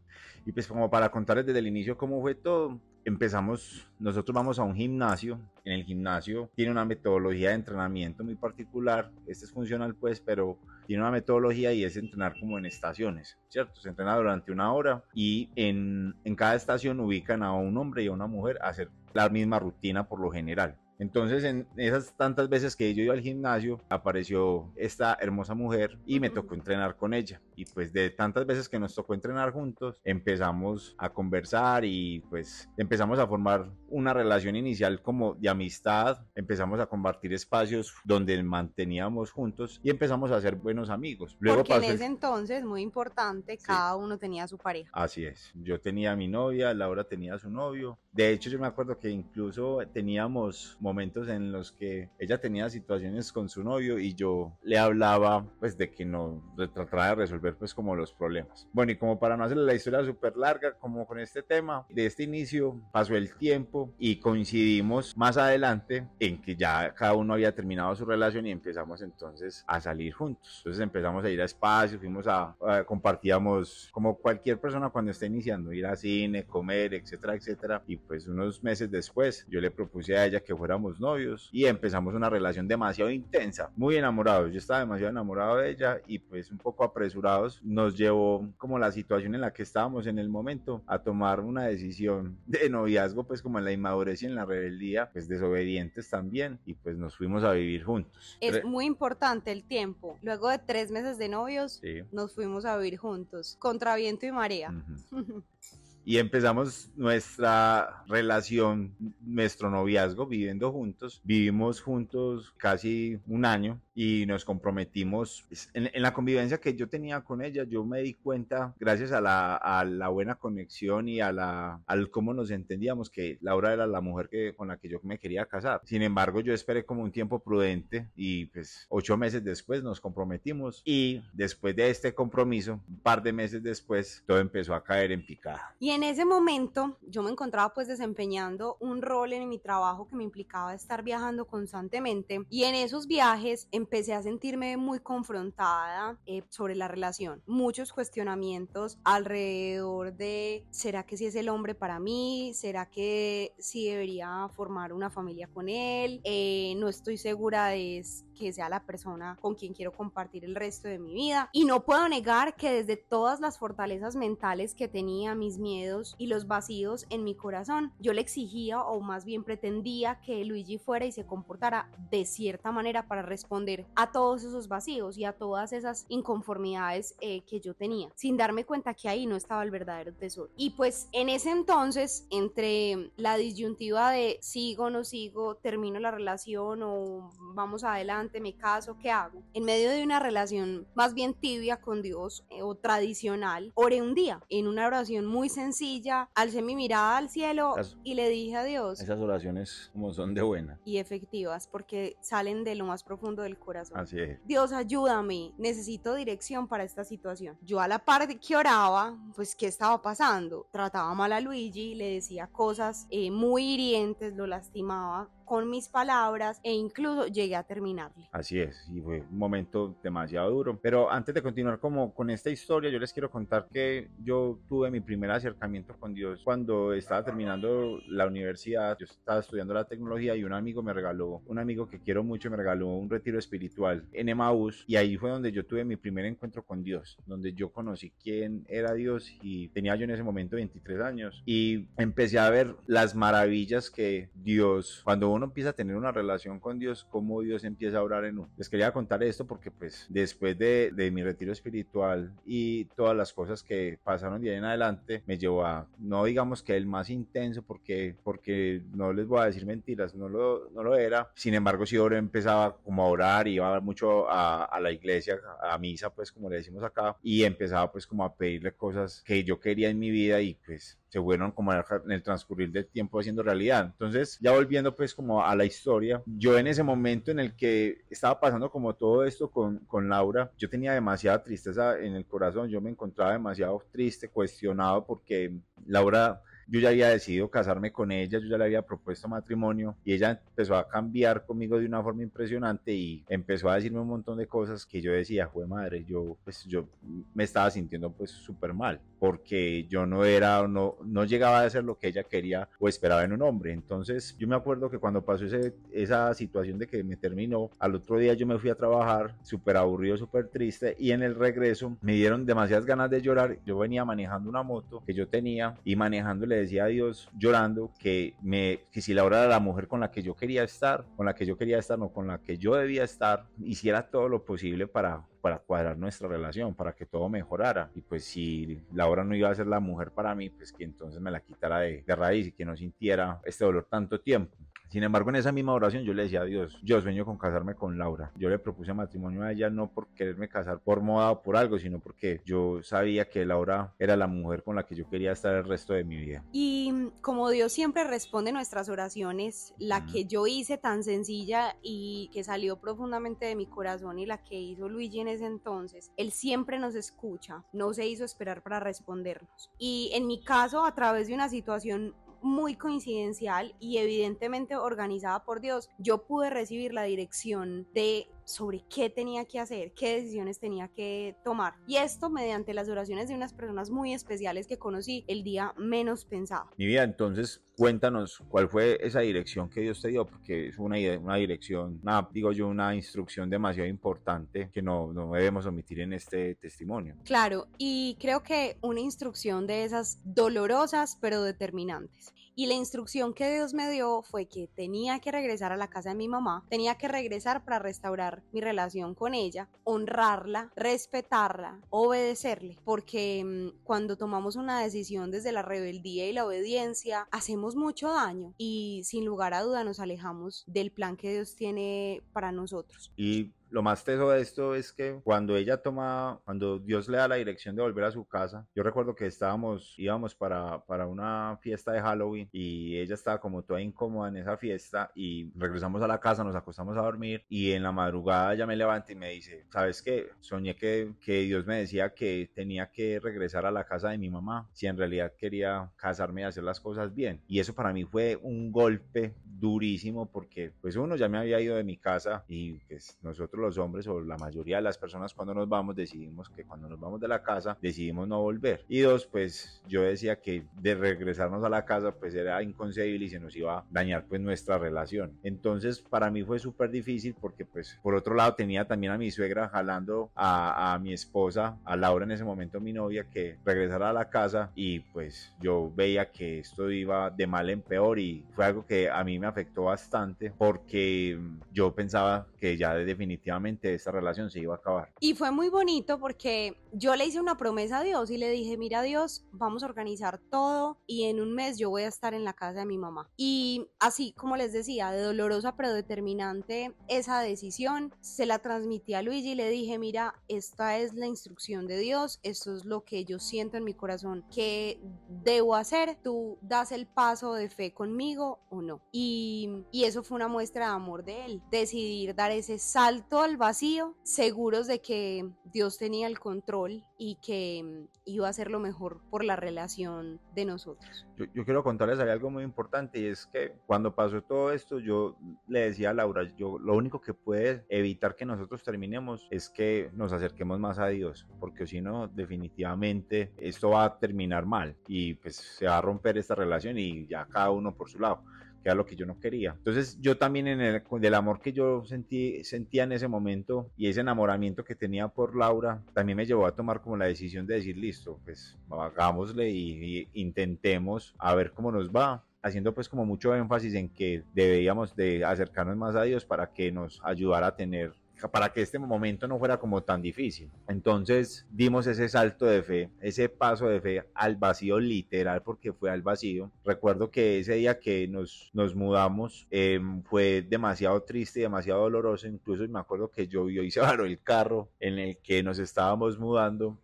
Y 0.45 0.53
pues 0.53 0.67
como 0.67 0.91
para 0.91 1.09
contarles 1.11 1.47
desde 1.47 1.61
el 1.61 1.67
inicio 1.67 1.97
cómo 1.97 2.21
fue 2.21 2.35
todo, 2.35 2.79
empezamos, 3.05 3.87
nosotros 3.99 4.35
vamos 4.35 4.59
a 4.59 4.63
un 4.63 4.75
gimnasio, 4.75 5.39
en 5.65 5.73
el 5.73 5.85
gimnasio 5.85 6.51
tiene 6.55 6.71
una 6.71 6.85
metodología 6.85 7.51
de 7.51 7.57
entrenamiento 7.57 8.25
muy 8.25 8.35
particular, 8.35 9.11
este 9.27 9.45
es 9.45 9.53
funcional 9.53 9.95
pues, 9.95 10.21
pero 10.21 10.59
tiene 10.87 11.03
una 11.03 11.11
metodología 11.11 11.73
y 11.73 11.85
es 11.85 11.97
entrenar 11.97 12.35
como 12.39 12.59
en 12.59 12.67
estaciones, 12.67 13.39
¿cierto? 13.49 13.81
Se 13.81 13.89
entrena 13.89 14.17
durante 14.17 14.53
una 14.53 14.73
hora 14.73 15.03
y 15.15 15.51
en, 15.57 16.15
en 16.25 16.37
cada 16.37 16.55
estación 16.55 17.01
ubican 17.01 17.43
a 17.43 17.53
un 17.53 17.77
hombre 17.77 18.05
y 18.05 18.09
a 18.09 18.13
una 18.13 18.27
mujer 18.27 18.59
a 18.63 18.69
hacer 18.69 18.89
la 19.13 19.29
misma 19.29 19.59
rutina 19.59 20.09
por 20.09 20.21
lo 20.21 20.31
general. 20.31 20.77
Entonces, 20.99 21.45
en 21.45 21.67
esas 21.77 22.17
tantas 22.17 22.49
veces 22.49 22.77
que 22.77 22.95
yo 22.95 23.03
iba 23.03 23.15
al 23.15 23.21
gimnasio, 23.21 23.81
apareció 23.89 24.73
esta 24.77 25.17
hermosa 25.21 25.55
mujer 25.55 25.99
y 26.07 26.21
me 26.21 26.31
tocó 26.31 26.55
entrenar 26.55 26.97
con 26.97 27.15
ella. 27.15 27.41
Y 27.57 27.65
pues 27.67 27.93
de 27.93 28.11
tantas 28.11 28.47
veces 28.47 28.69
que 28.69 28.79
nos 28.79 28.95
tocó 28.95 29.15
entrenar 29.15 29.53
juntos, 29.53 29.97
empezamos 30.05 30.95
a 30.99 31.11
conversar 31.11 31.85
y 31.85 32.21
pues 32.31 32.69
empezamos 32.77 33.19
a 33.19 33.27
formar 33.27 33.71
una 33.89 34.13
relación 34.13 34.57
inicial 34.57 35.03
como 35.03 35.35
de 35.35 35.49
amistad, 35.49 36.19
empezamos 36.35 36.81
a 36.81 36.87
compartir 36.87 37.33
espacios 37.33 37.95
donde 38.05 38.43
manteníamos 38.43 39.31
juntos 39.31 39.81
y 39.83 39.91
empezamos 39.91 40.31
a 40.31 40.41
ser 40.41 40.57
buenos 40.57 40.91
amigos. 40.91 41.37
Luego 41.39 41.65
Porque 41.65 41.87
en 41.87 41.95
ese 41.95 42.05
entonces, 42.05 42.65
muy 42.65 42.83
importante, 42.83 43.59
cada 43.59 43.97
uno 43.97 44.19
tenía 44.19 44.47
su 44.49 44.59
pareja. 44.59 44.91
Así 44.93 45.25
es, 45.25 45.53
yo 45.55 45.81
tenía 45.81 46.13
a 46.13 46.17
mi 46.17 46.29
novia, 46.29 46.75
Laura 46.75 47.05
tenía 47.05 47.35
a 47.35 47.39
su 47.39 47.51
novio. 47.51 47.99
De 48.13 48.31
hecho, 48.31 48.51
yo 48.51 48.59
me 48.59 48.67
acuerdo 48.67 48.99
que 48.99 49.11
incluso 49.11 49.79
teníamos 49.93 50.77
momentos 50.85 51.29
en 51.29 51.51
los 51.51 51.73
que 51.73 52.11
ella 52.19 52.39
tenía 52.39 52.69
situaciones 52.69 53.33
con 53.33 53.49
su 53.49 53.65
novio 53.65 53.99
y 53.99 54.15
yo 54.15 54.53
le 54.63 54.79
hablaba 54.79 55.47
pues 55.59 55.79
de 55.79 55.91
que 55.91 56.05
no 56.05 56.55
tratara 56.75 57.09
de 57.09 57.15
resolver 57.15 57.57
pues 57.57 57.75
como 57.75 57.97
los 57.97 58.13
problemas. 58.13 58.69
Bueno, 58.73 58.93
y 58.93 58.97
como 58.97 59.19
para 59.19 59.37
no 59.37 59.45
hacerle 59.45 59.65
la 59.65 59.75
historia 59.75 60.05
súper 60.05 60.37
larga 60.37 60.75
como 60.75 61.07
con 61.07 61.19
este 61.19 61.43
tema, 61.43 61.87
de 61.89 62.05
este 62.05 62.25
inicio 62.25 62.79
pasó 62.93 63.17
el 63.17 63.35
tiempo 63.35 63.95
y 63.99 64.17
coincidimos 64.17 65.17
más 65.17 65.39
adelante 65.39 66.07
en 66.21 66.43
que 66.43 66.55
ya 66.55 66.95
cada 66.95 67.15
uno 67.15 67.33
había 67.33 67.55
terminado 67.55 67.97
su 67.97 68.05
relación 68.05 68.47
y 68.47 68.51
empezamos 68.51 69.01
entonces 69.01 69.65
a 69.67 69.81
salir 69.81 70.13
juntos. 70.13 70.59
Entonces 70.59 70.83
empezamos 70.83 71.25
a 71.25 71.31
ir 71.31 71.41
a 71.41 71.47
espacios, 71.47 71.99
fuimos 71.99 72.27
a, 72.29 72.55
compartíamos 72.87 73.89
como 73.91 74.19
cualquier 74.19 74.61
persona 74.61 74.91
cuando 74.91 75.13
está 75.13 75.25
iniciando, 75.25 75.73
ir 75.73 75.87
a 75.87 75.97
cine, 75.97 76.45
comer, 76.45 76.93
etcétera, 76.93 77.35
etcétera. 77.35 77.83
Y 77.87 77.97
pues 77.97 78.29
unos 78.29 78.63
meses 78.63 78.91
después 78.91 79.47
yo 79.49 79.63
le 79.63 79.71
propuse 79.71 80.19
a 80.19 80.27
ella 80.27 80.41
que 80.41 80.55
fuera 80.55 80.74
novios 80.99 81.49
y 81.53 81.67
empezamos 81.67 82.15
una 82.15 82.31
relación 82.31 82.69
demasiado 82.69 83.11
intensa, 83.11 83.71
muy 83.77 83.97
enamorados. 83.97 84.53
Yo 84.53 84.59
estaba 84.59 84.81
demasiado 84.81 85.11
enamorado 85.11 85.57
de 85.57 85.71
ella 85.71 86.01
y 86.07 86.19
pues 86.19 86.51
un 86.51 86.59
poco 86.59 86.85
apresurados 86.85 87.61
nos 87.63 87.97
llevó 87.97 88.49
como 88.57 88.79
la 88.79 88.93
situación 88.93 89.35
en 89.35 89.41
la 89.41 89.53
que 89.53 89.63
estábamos 89.63 90.07
en 90.07 90.19
el 90.19 90.29
momento 90.29 90.83
a 90.87 90.99
tomar 90.99 91.41
una 91.41 91.65
decisión 91.65 92.37
de 92.47 92.69
noviazgo 92.69 93.25
pues 93.25 93.43
como 93.43 93.59
en 93.59 93.65
la 93.65 93.73
inmadurez 93.73 94.23
y 94.23 94.27
en 94.27 94.35
la 94.35 94.45
rebeldía, 94.45 95.11
pues 95.13 95.29
desobedientes 95.29 96.09
también 96.11 96.59
y 96.67 96.75
pues 96.75 96.97
nos 96.97 97.17
fuimos 97.17 97.45
a 97.45 97.53
vivir 97.53 97.85
juntos. 97.85 98.37
Es 98.41 98.65
muy 98.65 98.87
importante 98.87 99.53
el 99.53 99.65
tiempo. 99.65 100.19
Luego 100.23 100.49
de 100.49 100.59
tres 100.59 100.91
meses 100.91 101.19
de 101.19 101.29
novios 101.29 101.81
nos 102.13 102.35
fuimos 102.35 102.65
a 102.65 102.77
vivir 102.77 102.99
juntos, 102.99 103.57
contra 103.59 103.97
viento 103.97 104.27
y 104.27 104.33
marea. 104.33 104.75
y 106.05 106.19
empezamos 106.19 106.91
nuestra 106.97 108.05
relación, 108.07 108.95
nuestro 109.21 109.71
noviazgo 109.71 110.27
viviendo 110.27 110.71
juntos. 110.71 111.21
Vivimos 111.25 111.81
juntos 111.81 112.53
casi 112.59 113.19
un 113.27 113.45
año 113.45 113.81
y 113.95 114.27
nos 114.27 114.45
comprometimos. 114.45 115.45
Pues, 115.49 115.71
en, 115.75 115.91
la 116.03 116.13
convivencia 116.13 116.59
que 116.59 116.75
yo 116.75 116.89
tenía 116.89 117.21
con 117.23 117.43
ella, 117.43 117.65
yo 117.65 117.85
me 117.85 118.03
di 118.03 118.15
cuenta, 118.15 118.75
gracias 118.79 119.13
a 119.13 119.21
la, 119.21 119.57
a 119.57 119.85
la 119.85 120.09
buena 120.09 120.35
conexión 120.35 121.09
y 121.09 121.21
a 121.21 121.33
la, 121.33 121.81
al 121.87 122.11
cómo 122.11 122.35
nos 122.35 122.51
entendíamos, 122.51 123.11
que 123.11 123.39
Laura 123.41 123.73
era 123.73 123.87
la 123.87 124.01
mujer 124.01 124.29
que, 124.29 124.55
con 124.55 124.69
la 124.69 124.77
que 124.77 124.89
yo 124.89 124.99
me 125.03 125.19
quería 125.19 125.47
casar. 125.47 125.81
Sin 125.85 126.03
embargo, 126.03 126.41
yo 126.41 126.53
esperé 126.53 126.85
como 126.85 127.03
un 127.03 127.13
tiempo 127.13 127.39
prudente 127.39 128.09
y 128.17 128.47
pues 128.47 128.87
ocho 128.89 129.17
meses 129.17 129.45
después 129.45 129.83
nos 129.83 130.01
comprometimos 130.01 130.83
y 130.85 131.23
después 131.33 131.77
de 131.77 131.91
este 131.91 132.15
compromiso, 132.15 132.81
un 132.89 133.01
par 133.01 133.23
de 133.23 133.33
meses 133.33 133.63
después, 133.63 134.23
todo 134.27 134.39
empezó 134.39 134.75
a 134.75 134.83
caer 134.83 135.13
en 135.13 135.25
picada. 135.25 135.75
Y 135.79 135.91
en 135.91 136.03
ese 136.03 136.25
momento 136.25 136.99
yo 137.03 137.23
me 137.23 137.31
encontraba 137.31 137.73
pues 137.73 137.89
desempeñando 137.89 138.77
un 138.81 139.03
rol 139.03 139.33
en 139.33 139.49
mi 139.49 139.59
trabajo 139.59 140.09
que 140.09 140.17
me 140.17 140.25
implicaba 140.25 140.75
estar 140.75 141.03
viajando 141.03 141.47
constantemente 141.47 142.41
y 142.49 142.65
en 142.65 142.75
esos 142.75 143.07
viajes 143.07 143.69
empecé 143.85 144.15
a 144.15 144.23
sentirme 144.23 144.79
muy 144.79 144.99
confrontada 144.99 146.19
eh, 146.27 146.43
sobre 146.49 146.75
la 146.75 146.89
relación. 146.89 147.43
Muchos 147.47 147.93
cuestionamientos 147.93 148.99
alrededor 149.05 150.15
de 150.15 150.67
¿será 150.71 151.05
que 151.05 151.19
si 151.19 151.27
es 151.27 151.35
el 151.35 151.51
hombre 151.51 151.75
para 151.75 152.01
mí? 152.01 152.53
¿Será 152.55 152.89
que 152.89 153.53
si 153.59 153.89
debería 153.89 154.49
formar 154.55 154.93
una 154.95 155.11
familia 155.11 155.49
con 155.49 155.69
él? 155.69 156.21
Eh, 156.25 156.75
no 156.79 156.89
estoy 156.89 157.19
segura 157.19 157.69
de 157.69 158.03
que 158.35 158.53
sea 158.53 158.69
la 158.69 158.85
persona 158.85 159.39
con 159.41 159.55
quien 159.55 159.73
quiero 159.73 159.93
compartir 159.93 160.45
el 160.45 160.55
resto 160.55 160.89
de 160.89 160.99
mi 160.99 161.15
vida. 161.15 161.49
Y 161.53 161.65
no 161.65 161.85
puedo 161.85 162.09
negar 162.09 162.57
que 162.57 162.73
desde 162.73 162.97
todas 162.97 163.41
las 163.41 163.59
fortalezas 163.59 164.17
mentales 164.17 164.75
que 164.75 164.89
tenía, 164.89 165.35
mis 165.35 165.59
miedos 165.59 166.15
y 166.19 166.27
los 166.27 166.47
vacíos 166.47 167.07
en 167.11 167.25
mi 167.25 167.35
corazón, 167.35 167.93
yo 168.01 168.13
le 168.13 168.21
exigía 168.21 168.83
o 168.83 169.01
más 169.01 169.25
bien 169.25 169.45
pretendía 169.45 170.21
que 170.21 170.45
Luigi 170.45 170.79
fuera 170.79 171.05
y 171.07 171.13
se 171.13 171.27
comportara 171.27 171.91
de 172.11 172.25
cierta 172.25 172.73
manera 172.73 173.07
para 173.07 173.23
responder 173.23 173.87
a 173.95 174.13
todos 174.13 174.45
esos 174.45 174.69
vacíos 174.69 175.17
y 175.19 175.25
a 175.25 175.33
todas 175.33 175.73
esas 175.73 176.07
inconformidades 176.09 177.15
eh, 177.21 177.43
que 177.43 177.61
yo 177.61 177.75
tenía, 177.75 178.11
sin 178.15 178.37
darme 178.37 178.65
cuenta 178.65 178.95
que 178.95 179.09
ahí 179.09 179.27
no 179.27 179.37
estaba 179.37 179.63
el 179.63 179.71
verdadero 179.71 180.13
tesoro. 180.15 180.51
Y 180.57 180.71
pues 180.71 181.09
en 181.13 181.29
ese 181.29 181.51
entonces, 181.51 182.27
entre 182.31 183.11
la 183.17 183.37
disyuntiva 183.37 184.11
de 184.11 184.39
sigo 184.41 184.91
no 184.91 185.05
sigo, 185.05 185.57
termino 185.57 186.01
la 186.01 186.11
relación 186.11 186.83
o 186.83 187.31
vamos 187.55 187.85
adelante, 187.85 188.24
me 188.41 188.55
caso, 188.57 188.97
¿qué 188.99 189.11
hago? 189.11 189.43
En 189.53 189.65
medio 189.65 189.91
de 189.91 190.03
una 190.03 190.21
relación 190.21 190.87
más 190.95 191.15
bien 191.15 191.35
tibia 191.35 191.81
con 191.81 192.03
Dios 192.03 192.45
eh, 192.51 192.63
o 192.63 192.75
tradicional, 192.75 193.73
oré 193.75 194.03
un 194.03 194.15
día 194.15 194.41
en 194.49 194.67
una 194.67 194.87
oración 194.87 195.27
muy 195.27 195.49
sencilla, 195.49 196.29
alcé 196.35 196.63
mi 196.63 196.75
mirada 196.75 197.17
al 197.17 197.31
cielo 197.31 197.75
y 198.03 198.15
le 198.15 198.29
dije 198.29 198.57
a 198.57 198.65
Dios. 198.65 199.01
Esas 199.01 199.21
oraciones 199.21 199.91
como 199.93 200.13
son 200.13 200.35
de 200.35 200.43
buena. 200.43 200.79
Y 200.85 200.99
efectivas, 200.99 201.67
porque 201.67 202.17
salen 202.21 202.65
de 202.65 202.75
lo 202.75 202.87
más 202.87 203.03
profundo 203.03 203.43
del 203.43 203.59
corazón. 203.59 203.99
Así 203.99 204.19
es. 204.21 204.39
Dios, 204.47 204.73
ayúdame, 204.73 205.53
necesito 205.59 206.15
dirección 206.15 206.69
para 206.69 206.85
esta 206.85 207.05
situación. 207.05 207.57
Yo 207.63 207.81
a 207.81 207.89
la 207.89 207.99
par 207.99 208.27
de 208.27 208.39
que 208.39 208.57
oraba, 208.57 209.17
pues, 209.35 209.55
¿qué 209.55 209.67
estaba 209.67 210.01
pasando? 210.03 210.67
Trataba 210.73 211.15
mal 211.15 211.33
a 211.33 211.41
Luigi, 211.41 211.95
le 211.95 212.15
decía 212.15 212.47
cosas 212.49 213.07
eh, 213.11 213.31
muy 213.31 213.75
hirientes, 213.75 214.35
lo 214.35 214.47
lastimaba 214.47 215.29
con 215.45 215.69
mis 215.71 215.89
palabras 215.89 216.61
e 216.63 216.73
incluso 216.73 217.27
llegué 217.27 217.57
a 217.57 217.63
terminarle. 217.63 218.29
Así 218.33 218.61
es, 218.61 218.89
y 218.93 219.01
fue 219.01 219.21
un 219.21 219.39
momento 219.39 219.97
demasiado 220.03 220.51
duro. 220.51 220.79
Pero 220.81 221.11
antes 221.11 221.35
de 221.35 221.43
continuar 221.43 221.79
como 221.79 222.15
con 222.15 222.31
esta 222.31 222.51
historia, 222.51 222.91
yo 222.91 222.99
les 222.99 223.13
quiero 223.13 223.31
contar 223.31 223.69
que 223.73 224.09
yo 224.23 224.59
tuve 224.69 224.91
mi 224.91 225.01
primer 225.01 225.31
acercamiento 225.31 225.95
con 225.99 226.15
Dios 226.15 226.41
cuando 226.45 226.93
estaba 226.93 227.25
terminando 227.25 227.99
la 228.09 228.27
universidad. 228.27 228.97
Yo 228.99 229.07
estaba 229.07 229.41
estudiando 229.41 229.75
la 229.75 229.85
tecnología 229.85 230.37
y 230.37 230.45
un 230.45 230.53
amigo 230.53 230.83
me 230.83 230.93
regaló, 230.93 231.43
un 231.47 231.59
amigo 231.59 231.89
que 231.89 232.01
quiero 232.01 232.23
mucho, 232.23 232.51
me 232.51 232.57
regaló 232.57 232.89
un 232.89 233.11
retiro 233.11 233.39
espiritual 233.39 234.07
en 234.13 234.29
Emmaus 234.29 234.85
y 234.87 234.97
ahí 234.97 235.17
fue 235.17 235.31
donde 235.31 235.53
yo 235.53 235.65
tuve 235.65 235.85
mi 235.85 235.97
primer 235.97 236.25
encuentro 236.25 236.63
con 236.63 236.83
Dios, 236.83 237.19
donde 237.27 237.53
yo 237.53 237.71
conocí 237.71 238.13
quién 238.23 238.65
era 238.69 238.95
Dios 238.95 239.33
y 239.43 239.69
tenía 239.69 239.97
yo 239.97 240.05
en 240.05 240.11
ese 240.11 240.23
momento 240.23 240.57
23 240.57 241.01
años 241.01 241.43
y 241.45 241.89
empecé 241.97 242.39
a 242.39 242.51
ver 242.51 242.75
las 242.87 243.15
maravillas 243.15 243.91
que 243.91 244.31
Dios, 244.35 245.01
cuando 245.05 245.31
uno 245.31 245.44
empieza 245.45 245.71
a 245.71 245.73
tener 245.75 245.97
una 245.97 246.13
relación 246.13 246.61
con 246.61 246.79
Dios, 246.79 247.07
cómo 247.11 247.41
Dios 247.43 247.65
empieza 247.65 247.99
a 247.99 248.03
orar 248.03 248.25
en 248.25 248.39
uno. 248.39 248.49
Les 248.57 248.69
quería 248.69 248.93
contar 248.93 249.23
esto 249.23 249.47
porque 249.47 249.71
pues 249.71 250.07
después 250.09 250.59
de, 250.59 250.91
de 250.93 251.11
mi 251.11 251.23
retiro 251.23 251.53
espiritual 251.53 252.33
y 252.45 252.85
todas 252.97 253.17
las 253.17 253.33
cosas 253.33 253.63
que 253.63 253.99
pasaron 254.03 254.41
de 254.41 254.51
ahí 254.51 254.57
en 254.57 254.65
adelante 254.65 255.23
me 255.27 255.39
llevó 255.39 255.65
a, 255.65 255.87
no 255.99 256.25
digamos 256.25 256.63
que 256.63 256.77
el 256.77 256.87
más 256.87 257.11
intenso 257.11 257.63
porque, 257.63 258.15
porque 258.23 258.83
no 258.95 259.13
les 259.13 259.27
voy 259.27 259.41
a 259.41 259.47
decir 259.47 259.67
mentiras, 259.67 260.15
no 260.15 260.29
lo, 260.29 260.71
no 260.71 260.83
lo 260.83 260.97
era, 260.97 261.31
sin 261.35 261.55
embargo 261.55 261.87
si 261.87 261.97
ahora 261.97 262.19
empezaba 262.19 262.77
como 262.77 263.03
a 263.03 263.09
orar, 263.09 263.49
iba 263.49 263.81
mucho 263.81 264.29
a, 264.29 264.65
a 264.65 264.81
la 264.81 264.93
iglesia, 264.93 265.39
a 265.63 265.79
misa 265.79 266.11
pues 266.11 266.33
como 266.33 266.49
le 266.51 266.57
decimos 266.57 266.83
acá 266.83 267.17
y 267.23 267.45
empezaba 267.45 267.91
pues 267.91 268.07
como 268.07 268.25
a 268.25 268.35
pedirle 268.35 268.73
cosas 268.73 269.23
que 269.27 269.45
yo 269.45 269.61
quería 269.61 269.91
en 269.91 269.99
mi 269.99 270.11
vida 270.11 270.41
y 270.41 270.55
pues 270.55 270.99
se 271.15 271.23
fueron 271.23 271.53
como 271.53 271.73
en 271.73 271.81
el 272.11 272.23
transcurrir 272.25 272.73
del 272.73 272.89
tiempo 272.89 273.21
haciendo 273.21 273.45
realidad. 273.45 273.85
Entonces, 273.87 274.37
ya 274.41 274.51
volviendo 274.51 274.97
pues 274.97 275.15
como 275.15 275.45
a 275.45 275.55
la 275.55 275.65
historia, 275.65 276.21
yo 276.27 276.59
en 276.59 276.67
ese 276.67 276.83
momento 276.83 277.31
en 277.31 277.39
el 277.39 277.55
que 277.55 277.99
estaba 278.11 278.41
pasando 278.41 278.69
como 278.69 278.97
todo 278.97 279.25
esto 279.25 279.49
con, 279.49 279.79
con 279.87 280.09
Laura, 280.09 280.51
yo 280.59 280.69
tenía 280.69 280.93
demasiada 280.93 281.41
tristeza 281.41 282.01
en 282.01 282.17
el 282.17 282.27
corazón, 282.27 282.69
yo 282.69 282.81
me 282.81 282.91
encontraba 282.91 283.31
demasiado 283.31 283.81
triste, 283.93 284.29
cuestionado 284.29 285.07
porque 285.07 285.57
Laura 285.87 286.43
yo 286.69 286.81
ya 286.81 286.91
había 286.91 287.09
decidido 287.09 287.49
casarme 287.51 287.93
con 287.93 288.13
ella, 288.13 288.39
yo 288.39 288.49
ya 288.49 288.59
le 288.59 288.65
había 288.65 288.83
propuesto 288.83 289.29
matrimonio 289.29 289.97
y 290.05 290.13
ella 290.15 290.43
empezó 290.49 290.77
a 290.77 290.89
cambiar 290.89 291.45
conmigo 291.45 291.79
de 291.79 291.87
una 291.87 292.03
forma 292.03 292.23
impresionante 292.23 292.93
y 292.93 293.25
empezó 293.29 293.69
a 293.69 293.77
decirme 293.77 294.01
un 294.01 294.09
montón 294.09 294.39
de 294.39 294.47
cosas 294.47 294.87
que 294.87 295.01
yo 295.01 295.13
decía, 295.13 295.49
fue 295.49 295.67
madre, 295.67 296.05
yo 296.05 296.37
pues 296.45 296.65
yo 296.65 296.89
me 297.35 297.45
estaba 297.45 297.71
sintiendo 297.71 298.11
pues 298.11 298.31
súper 298.31 298.75
mal 298.75 299.01
porque 299.25 299.87
yo 299.89 300.05
no 300.05 300.27
era, 300.27 300.69
no, 300.69 300.97
no 301.03 301.25
llegaba 301.25 301.63
a 301.63 301.71
ser 301.71 301.83
lo 301.83 301.99
que 301.99 302.09
ella 302.09 302.25
quería 302.25 302.69
o 302.79 302.89
esperaba 302.89 303.25
en 303.25 303.33
un 303.33 303.41
hombre. 303.41 303.73
Entonces 303.73 304.37
yo 304.37 304.47
me 304.47 304.55
acuerdo 304.55 304.91
que 304.91 304.99
cuando 304.99 305.25
pasó 305.25 305.47
ese, 305.47 305.73
esa 305.93 306.35
situación 306.35 306.79
de 306.79 306.87
que 306.87 307.03
me 307.03 307.17
terminó, 307.17 307.71
al 307.79 307.95
otro 307.95 308.19
día 308.19 308.35
yo 308.35 308.47
me 308.47 308.59
fui 308.59 308.69
a 308.69 308.75
trabajar 308.75 309.35
súper 309.43 309.79
aburrido, 309.79 310.19
súper 310.19 310.49
triste 310.49 310.95
y 310.99 311.13
en 311.13 311.23
el 311.23 311.35
regreso 311.35 311.97
me 312.03 312.13
dieron 312.13 312.45
demasiadas 312.45 312.85
ganas 312.85 313.09
de 313.09 313.23
llorar. 313.23 313.57
Yo 313.65 313.79
venía 313.79 314.05
manejando 314.05 314.51
una 314.51 314.63
moto 314.63 315.03
que 315.07 315.15
yo 315.15 315.27
tenía 315.27 315.75
y 315.85 315.97
manejándole 315.97 316.54
le 316.55 316.61
decía 316.63 316.85
a 316.85 316.89
Dios 316.89 317.29
llorando 317.37 317.93
que, 317.99 318.35
me, 318.43 318.81
que 318.91 319.01
si 319.01 319.15
Laura 319.15 319.39
era 319.39 319.49
la 319.49 319.61
mujer 319.61 319.89
con 319.89 320.01
la 320.01 320.11
que 320.11 320.23
yo 320.23 320.35
quería 320.35 320.65
estar, 320.65 321.05
con 321.17 321.27
la 321.27 321.35
que 321.35 321.47
yo 321.47 321.57
quería 321.57 321.79
estar, 321.79 321.99
no 321.99 322.13
con 322.13 322.27
la 322.27 322.41
que 322.41 322.57
yo 322.57 322.75
debía 322.75 323.05
estar, 323.05 323.47
hiciera 323.63 324.11
todo 324.11 324.29
lo 324.29 324.45
posible 324.45 324.87
para, 324.87 325.27
para 325.41 325.59
cuadrar 325.59 325.97
nuestra 325.99 326.29
relación, 326.29 326.75
para 326.75 326.95
que 326.95 327.07
todo 327.07 327.29
mejorara. 327.29 327.91
Y 327.95 328.01
pues 328.01 328.25
si 328.25 328.83
Laura 328.93 329.25
no 329.25 329.35
iba 329.35 329.51
a 329.51 329.55
ser 329.55 329.67
la 329.67 329.81
mujer 329.81 330.11
para 330.11 330.35
mí, 330.35 330.51
pues 330.51 330.73
que 330.73 330.85
entonces 330.85 331.21
me 331.21 331.31
la 331.31 331.41
quitara 331.41 331.81
de, 331.81 332.03
de 332.07 332.17
raíz 332.17 332.47
y 332.47 332.53
que 332.53 332.65
no 332.65 332.77
sintiera 332.77 333.41
este 333.45 333.65
dolor 333.65 333.87
tanto 333.91 334.21
tiempo. 334.21 334.57
Sin 334.89 335.03
embargo, 335.03 335.31
en 335.31 335.37
esa 335.37 335.53
misma 335.53 335.73
oración 335.73 336.05
yo 336.05 336.15
le 336.15 336.25
decía 336.25 336.43
a 336.43 336.45
Dios, 336.45 336.79
yo 336.83 337.01
sueño 337.01 337.25
con 337.25 337.37
casarme 337.37 337.75
con 337.75 337.99
Laura. 337.99 338.31
Yo 338.37 338.49
le 338.49 338.59
propuse 338.59 338.93
matrimonio 338.95 339.43
a 339.43 339.53
ella 339.53 339.71
no 339.71 339.91
por 339.91 340.09
quererme 340.09 340.49
casar 340.49 340.81
por 340.81 341.01
moda 341.01 341.31
o 341.31 341.43
por 341.43 341.57
algo, 341.57 341.79
sino 341.79 341.99
porque 341.99 342.41
yo 342.45 342.83
sabía 342.83 343.29
que 343.29 343.45
Laura 343.45 343.93
era 343.99 344.17
la 344.17 344.27
mujer 344.27 344.63
con 344.63 344.77
la 344.77 344.87
que 344.87 344.95
yo 344.95 345.09
quería 345.09 345.33
estar 345.33 345.55
el 345.55 345.65
resto 345.65 345.95
de 345.95 346.05
mi 346.05 346.17
vida. 346.17 346.45
Y 346.53 347.11
como 347.21 347.51
Dios 347.51 347.73
siempre 347.73 348.05
responde 348.05 348.53
nuestras 348.53 348.89
oraciones, 348.89 349.75
la 349.79 350.07
que 350.07 350.27
yo 350.27 350.47
hice 350.47 350.79
tan 350.79 351.03
sencilla 351.03 351.77
y 351.83 352.31
que 352.33 352.45
salió 352.45 352.77
profundamente 352.77 353.47
de 353.47 353.57
mi 353.57 353.67
corazón 353.67 354.19
y 354.19 354.27
la 354.27 354.45
que 354.45 354.61
hizo 354.61 354.89
Luigi 354.89 355.21
en 355.21 355.29
ese 355.29 355.47
entonces, 355.47 356.13
Él 356.17 356.31
siempre 356.31 356.79
nos 356.79 356.95
escucha, 356.95 357.65
no 357.73 357.93
se 357.95 358.07
hizo 358.07 358.25
esperar 358.25 358.63
para 358.63 358.81
respondernos. 358.81 359.71
Y 359.79 360.11
en 360.15 360.27
mi 360.27 360.43
caso, 360.43 360.85
a 360.85 360.95
través 360.95 361.29
de 361.29 361.35
una 361.35 361.49
situación 361.49 362.15
muy 362.45 362.77
coincidencial 362.77 363.75
y 363.81 363.99
evidentemente 363.99 364.77
organizada 364.77 365.45
por 365.45 365.61
Dios, 365.61 365.89
yo 365.99 366.27
pude 366.27 366.51
recibir 366.51 366.93
la 366.93 367.05
dirección 367.05 367.89
de 367.95 368.29
sobre 368.45 368.85
qué 368.89 369.11
tenía 369.11 369.45
que 369.45 369.61
hacer, 369.61 369.93
qué 369.93 370.17
decisiones 370.17 370.59
tenía 370.59 370.89
que 370.89 371.37
tomar. 371.45 371.75
Y 371.87 371.97
esto 371.97 372.31
mediante 372.31 372.75
las 372.75 372.89
oraciones 372.89 373.29
de 373.29 373.35
unas 373.35 373.53
personas 373.53 373.91
muy 373.91 374.13
especiales 374.13 374.67
que 374.67 374.79
conocí 374.79 375.25
el 375.29 375.43
día 375.45 375.75
menos 375.77 376.25
pensado. 376.25 376.71
Mi 376.77 376.87
vida, 376.87 377.03
entonces 377.03 377.63
cuéntanos 377.77 378.43
cuál 378.49 378.69
fue 378.69 378.99
esa 379.01 379.21
dirección 379.21 379.69
que 379.69 379.81
Dios 379.81 380.01
te 380.01 380.09
dio, 380.09 380.27
porque 380.27 380.69
es 380.69 380.79
una, 380.79 380.97
una 381.19 381.37
dirección, 381.37 382.01
una, 382.03 382.29
digo 382.33 382.53
yo, 382.53 382.69
una 382.69 382.95
instrucción 382.95 383.51
demasiado 383.51 383.89
importante 383.89 384.71
que 384.73 384.83
no, 384.83 385.13
no 385.13 385.33
debemos 385.33 385.67
omitir 385.67 386.01
en 386.01 386.13
este 386.13 386.55
testimonio. 386.57 387.17
Claro, 387.25 387.67
y 387.79 388.17
creo 388.21 388.43
que 388.43 388.77
una 388.81 389.01
instrucción 389.01 389.67
de 389.67 389.85
esas 389.85 390.21
dolorosas 390.25 391.19
pero 391.21 391.43
determinantes. 391.43 392.33
Y 392.57 392.67
la 392.67 392.75
instrucción 392.75 393.35
que 393.35 393.53
Dios 393.53 393.75
me 393.75 393.91
dio 393.91 394.23
fue 394.23 394.47
que 394.47 394.69
tenía 394.69 395.19
que 395.19 395.33
regresar 395.33 395.73
a 395.73 395.77
la 395.77 395.89
casa 395.89 396.11
de 396.11 396.15
mi 396.15 396.29
mamá, 396.29 396.65
tenía 396.69 396.97
que 396.97 397.09
regresar 397.09 397.65
para 397.65 397.79
restaurar 397.79 398.43
mi 398.53 398.61
relación 398.61 399.15
con 399.15 399.35
ella, 399.35 399.69
honrarla, 399.83 400.71
respetarla, 400.77 401.81
obedecerle, 401.91 402.79
porque 402.85 403.45
mm, 403.45 403.83
cuando 403.85 404.17
tomamos 404.17 404.57
una 404.57 404.81
decisión 404.81 405.31
desde 405.31 405.53
la 405.53 405.63
rebeldía 405.63 406.29
y 406.29 406.33
la 406.33 406.47
obediencia, 406.47 407.27
hacemos 407.31 407.77
mucho 407.77 408.11
daño 408.11 408.55
y 408.57 409.03
sin 409.05 409.25
lugar 409.25 409.55
a 409.55 409.63
duda 409.63 409.85
nos 409.85 410.01
alejamos 410.01 410.65
del 410.67 410.93
plan 410.93 411.17
que 411.17 411.33
Dios 411.33 411.57
tiene 411.57 412.23
para 412.33 412.53
nosotros. 412.53 413.13
Y 413.17 413.53
lo 413.75 413.83
más 413.83 414.05
teso 414.05 414.31
de 414.31 414.41
esto 414.41 414.77
es 414.77 414.93
que 414.93 415.19
cuando 415.25 415.57
ella 415.57 415.79
toma, 415.79 416.41
cuando 416.45 416.79
Dios 416.79 417.09
le 417.09 417.17
da 417.17 417.27
la 417.27 417.35
dirección 417.35 417.75
de 417.75 417.83
volver 417.83 418.05
a 418.05 418.13
su 418.13 418.25
casa, 418.25 418.69
yo 418.73 418.85
recuerdo 418.85 419.17
que 419.17 419.27
estábamos, 419.27 419.95
íbamos 419.99 420.33
para, 420.33 420.85
para 420.85 421.09
una 421.09 421.59
fiesta 421.61 421.91
de 421.91 422.01
Halloween 422.01 422.49
y 422.53 422.97
ella 422.97 423.15
estaba 423.15 423.41
como 423.41 423.65
toda 423.65 423.81
incómoda 423.81 424.29
en 424.29 424.37
esa 424.37 424.57
fiesta 424.57 425.11
y 425.17 425.51
regresamos 425.59 426.01
a 426.03 426.07
la 426.07 426.21
casa, 426.21 426.45
nos 426.45 426.55
acostamos 426.55 426.97
a 426.97 427.01
dormir 427.01 427.43
y 427.49 427.73
en 427.73 427.83
la 427.83 427.91
madrugada 427.91 428.55
ella 428.55 428.65
me 428.65 428.77
levanta 428.77 429.11
y 429.11 429.17
me 429.17 429.31
dice, 429.31 429.67
¿sabes 429.73 430.03
qué? 430.03 430.29
Soñé 430.41 430.77
que, 430.77 431.13
que 431.21 431.41
Dios 431.41 431.67
me 431.67 431.79
decía 431.79 432.15
que 432.15 432.53
tenía 432.55 432.93
que 432.93 433.19
regresar 433.19 433.67
a 433.67 433.73
la 433.73 433.83
casa 433.83 434.11
de 434.11 434.19
mi 434.19 434.31
mamá 434.31 434.69
si 434.73 434.87
en 434.87 434.97
realidad 434.97 435.33
quería 435.37 435.91
casarme 435.97 436.43
y 436.43 436.45
hacer 436.45 436.63
las 436.63 436.79
cosas 436.79 437.13
bien. 437.13 437.43
Y 437.49 437.59
eso 437.59 437.75
para 437.75 437.93
mí 437.93 438.05
fue 438.05 438.39
un 438.41 438.71
golpe 438.71 439.35
durísimo 439.45 440.31
porque 440.31 440.71
pues 440.81 440.95
uno 440.95 441.17
ya 441.17 441.29
me 441.29 441.39
había 441.39 441.61
ido 441.61 441.75
de 441.75 441.83
mi 441.83 441.97
casa 441.97 442.45
y 442.47 442.75
pues 442.87 443.19
nosotros 443.23 443.64
los 443.65 443.79
hombres 443.79 444.07
o 444.07 444.21
la 444.21 444.37
mayoría 444.37 444.77
de 444.77 444.83
las 444.83 444.99
personas 444.99 445.35
cuando 445.35 445.55
nos 445.55 445.69
vamos 445.69 445.97
decidimos 445.97 446.49
que 446.49 446.65
cuando 446.65 446.89
nos 446.89 447.01
vamos 447.01 447.21
de 447.21 447.29
la 447.29 447.43
casa 447.43 447.77
decidimos 447.81 448.29
no 448.29 448.41
volver. 448.41 448.85
Y 448.89 449.01
dos, 449.01 449.27
pues 449.27 449.83
yo 449.89 450.03
decía 450.03 450.37
que 450.37 450.65
de 450.81 450.95
regresarnos 450.95 451.65
a 451.65 451.69
la 451.69 451.85
casa 451.85 452.13
pues 452.13 452.35
era 452.35 452.63
inconcebible 452.63 453.27
y 453.27 453.31
se 453.31 453.41
nos 453.41 453.57
iba 453.57 453.79
a 453.79 453.85
dañar 453.91 454.27
pues 454.29 454.41
nuestra 454.41 454.79
relación. 454.79 455.33
Entonces 455.43 456.01
para 456.01 456.31
mí 456.31 456.43
fue 456.43 456.59
súper 456.59 456.91
difícil 456.91 457.35
porque 457.41 457.65
pues 457.65 457.99
por 458.03 458.15
otro 458.15 458.35
lado 458.35 458.55
tenía 458.55 458.87
también 458.87 459.13
a 459.13 459.19
mi 459.19 459.31
suegra 459.31 459.69
jalando 459.69 460.31
a, 460.35 460.95
a 460.95 460.99
mi 460.99 461.13
esposa, 461.13 461.79
a 461.85 461.97
Laura 461.97 462.25
en 462.25 462.33
ese 462.33 462.45
momento 462.45 462.81
mi 462.81 462.93
novia, 462.93 463.25
que 463.25 463.57
regresara 463.65 464.11
a 464.11 464.13
la 464.13 464.29
casa 464.29 464.71
y 464.75 465.01
pues 465.01 465.53
yo 465.61 465.91
veía 465.95 466.31
que 466.31 466.59
esto 466.61 466.91
iba 466.91 467.31
de 467.31 467.47
mal 467.47 467.71
en 467.71 467.81
peor 467.83 468.19
y 468.19 468.45
fue 468.55 468.65
algo 468.65 468.87
que 468.87 469.11
a 469.11 469.23
mí 469.25 469.39
me 469.39 469.47
afectó 469.47 469.85
bastante 469.85 470.53
porque 470.57 471.39
yo 471.73 471.95
pensaba 471.95 472.47
que 472.59 472.77
ya 472.77 472.95
definitivamente 472.95 473.44
esa 473.83 474.11
relación 474.11 474.51
se 474.51 474.61
iba 474.61 474.75
a 474.75 474.79
acabar. 474.79 475.13
Y 475.21 475.35
fue 475.35 475.51
muy 475.51 475.69
bonito 475.69 476.19
porque 476.19 476.77
yo 476.93 477.15
le 477.17 477.27
hice 477.27 477.41
una 477.41 477.57
promesa 477.57 477.99
a 477.99 478.03
Dios 478.03 478.31
y 478.31 478.39
le 478.39 478.51
dije, 478.51 478.77
mira 478.77 479.03
Dios, 479.03 479.45
vamos 479.53 479.83
a 479.83 479.87
organizar 479.87 480.39
todo 480.51 480.99
y 481.07 481.25
en 481.25 481.41
un 481.41 481.55
mes 481.55 481.79
yo 481.79 481.91
voy 481.91 482.03
a 482.03 482.09
estar 482.09 482.35
en 482.35 482.45
la 482.45 482.55
casa 482.55 482.81
de 482.81 482.87
mi 482.87 482.99
mamá. 482.99 483.31
Y 483.37 483.87
así 484.01 484.33
como 484.33 484.57
les 484.57 484.73
decía, 484.73 485.11
de 485.11 485.21
dolorosa 485.21 485.77
pero 485.77 485.93
determinante 485.93 486.95
esa 487.09 487.41
decisión, 487.41 488.15
se 488.21 488.47
la 488.47 488.61
transmití 488.61 489.15
a 489.15 489.23
Luigi 489.23 489.53
y 489.53 489.55
le 489.55 489.69
dije, 489.69 489.99
mira, 489.99 490.35
esta 490.49 490.99
es 490.99 491.15
la 491.15 491.27
instrucción 491.27 491.87
de 491.87 491.99
Dios, 491.99 492.41
esto 492.43 492.75
es 492.75 492.85
lo 492.85 493.05
que 493.05 493.25
yo 493.25 493.39
siento 493.39 493.77
en 493.77 493.85
mi 493.85 493.95
corazón 493.95 494.45
que 494.53 495.01
debo 495.29 495.75
hacer, 495.75 496.17
tú 496.23 496.59
das 496.63 496.93
el 496.93 497.07
paso 497.07 497.55
de 497.55 497.69
fe 497.69 497.93
conmigo 497.93 498.61
o 498.71 498.81
no. 498.81 499.03
Y, 499.13 499.85
y 499.91 500.05
eso 500.05 500.23
fue 500.23 500.37
una 500.37 500.49
muestra 500.49 500.87
de 500.87 500.93
amor 500.93 501.25
de 501.25 501.45
él, 501.45 501.63
decidir 501.71 502.35
dar 502.35 502.51
ese 502.51 502.79
salto 502.79 503.34
al 503.41 503.57
vacío, 503.57 504.15
seguros 504.23 504.87
de 504.87 505.01
que 505.01 505.49
Dios 505.73 505.99
tenía 505.99 506.27
el 506.27 506.39
control 506.39 506.65
rol 506.67 507.05
y 507.19 507.37
que 507.37 507.83
mm, 507.83 508.09
iba 508.27 508.49
a 508.49 508.53
ser 508.53 508.71
lo 508.71 508.81
mejor 508.81 509.21
por 509.31 509.45
la 509.45 509.57
relación 509.57 510.41
de 510.55 510.65
nosotros. 510.65 511.27
Yo, 511.37 511.47
yo 511.55 511.65
quiero 511.65 511.83
contarles 511.83 512.19
algo 512.19 512.51
muy 512.51 512.65
importante 512.65 513.21
y 513.21 513.27
es 513.27 513.47
que 513.47 513.75
cuando 513.87 514.15
pasó 514.15 514.43
todo 514.43 514.73
esto 514.73 514.99
yo 514.99 515.37
le 515.69 515.81
decía 515.81 516.11
a 516.11 516.15
Laura, 516.15 516.43
yo 516.57 516.79
lo 516.79 516.95
único 516.95 517.21
que 517.21 517.35
puede 517.35 517.85
evitar 517.89 518.37
que 518.37 518.45
nosotros 518.45 518.83
terminemos 518.83 519.47
es 519.51 519.69
que 519.69 520.11
nos 520.15 520.33
acerquemos 520.33 520.79
más 520.79 520.99
a 520.99 521.09
Dios, 521.09 521.47
porque 521.61 521.87
si 521.87 522.01
no, 522.01 522.29
definitivamente 522.29 523.53
esto 523.57 523.91
va 523.91 524.05
a 524.05 524.19
terminar 524.19 524.67
mal 524.67 524.97
y 525.07 525.35
pues 525.35 525.57
se 525.57 525.87
va 525.87 525.99
a 525.99 526.03
romper 526.03 526.39
esta 526.39 526.55
relación 526.55 526.99
y 526.99 527.27
ya 527.27 527.47
cada 527.47 527.71
uno 527.71 527.95
por 527.95 528.11
su 528.11 528.19
lado 528.19 528.43
que 528.85 528.91
era 528.91 528.95
lo 528.95 529.07
que 529.07 529.17
yo 529.17 529.25
no 529.25 529.41
quería. 529.41 529.75
Entonces 529.79 530.19
yo 530.21 530.37
también 530.37 530.69
en 530.69 530.81
el 530.83 531.03
del 531.19 531.35
amor 531.35 531.61
que 531.61 531.73
yo 531.73 532.05
sentí, 532.05 532.63
sentía 532.65 533.05
en 533.05 533.13
ese 533.13 533.29
momento 533.29 533.91
y 533.97 534.09
ese 534.09 534.21
enamoramiento 534.21 534.85
que 534.85 534.95
tenía 534.95 535.29
por 535.29 535.57
Laura, 535.57 536.03
también 536.13 536.37
me 536.37 536.45
llevó 536.45 536.67
a 536.67 536.75
tomar 536.75 537.01
como 537.01 537.17
la 537.17 537.25
decisión 537.25 537.67
de 537.67 537.77
decir, 537.77 537.97
listo, 537.97 538.39
pues 538.45 538.77
hagámosle 538.91 539.71
y, 539.71 540.29
intentemos 540.35 541.35
a 541.39 541.55
ver 541.55 541.73
cómo 541.73 541.91
nos 541.91 542.11
va 542.11 542.45
haciendo 542.63 542.95
pues 542.95 543.09
como 543.09 543.25
mucho 543.25 543.55
énfasis 543.55 543.95
en 543.95 544.11
que 544.11 544.43
deberíamos 544.53 545.17
de 545.17 545.45
acercarnos 545.45 545.97
más 545.97 546.15
a 546.15 546.23
Dios 546.23 546.45
para 546.45 546.73
que 546.73 546.93
nos 546.93 547.21
ayudara 547.25 547.69
a 547.69 547.77
tener 547.77 548.13
para 548.51 548.73
que 548.73 548.83
este 548.83 548.99
momento 548.99 549.49
no 549.49 549.59
fuera 549.59 549.79
como 549.79 550.03
tan 550.03 550.23
difícil. 550.23 550.71
Entonces 550.89 551.67
dimos 551.71 552.07
ese 552.07 552.29
salto 552.29 552.67
de 552.67 552.83
fe, 552.83 553.11
ese 553.21 553.49
paso 553.49 553.89
de 553.89 554.01
fe 554.01 554.25
al 554.35 554.57
vacío 554.57 554.99
literal, 554.99 555.63
porque 555.63 555.93
fue 555.93 556.11
al 556.11 556.23
vacío. 556.23 556.71
Recuerdo 556.85 557.31
que 557.31 557.61
ese 557.61 557.75
día 557.75 557.99
que 557.99 558.29
nos, 558.29 558.71
nos 558.73 558.95
mudamos 558.95 559.67
em, 559.71 560.23
fue 560.23 560.63
demasiado 560.63 561.23
triste 561.23 561.61
demasiado 561.61 562.03
doloroso. 562.03 562.47
Incluso 562.47 562.87
me 562.89 563.01
acuerdo 563.01 563.31
que 563.31 563.49
llovió 563.49 563.83
y 563.83 563.91
se 563.91 564.01
varó 564.01 564.25
el 564.25 564.41
carro 564.43 564.91
en 565.01 565.19
el 565.19 565.39
que 565.39 565.63
nos 565.63 565.79
estábamos 565.79 566.39
mudando 566.39 566.99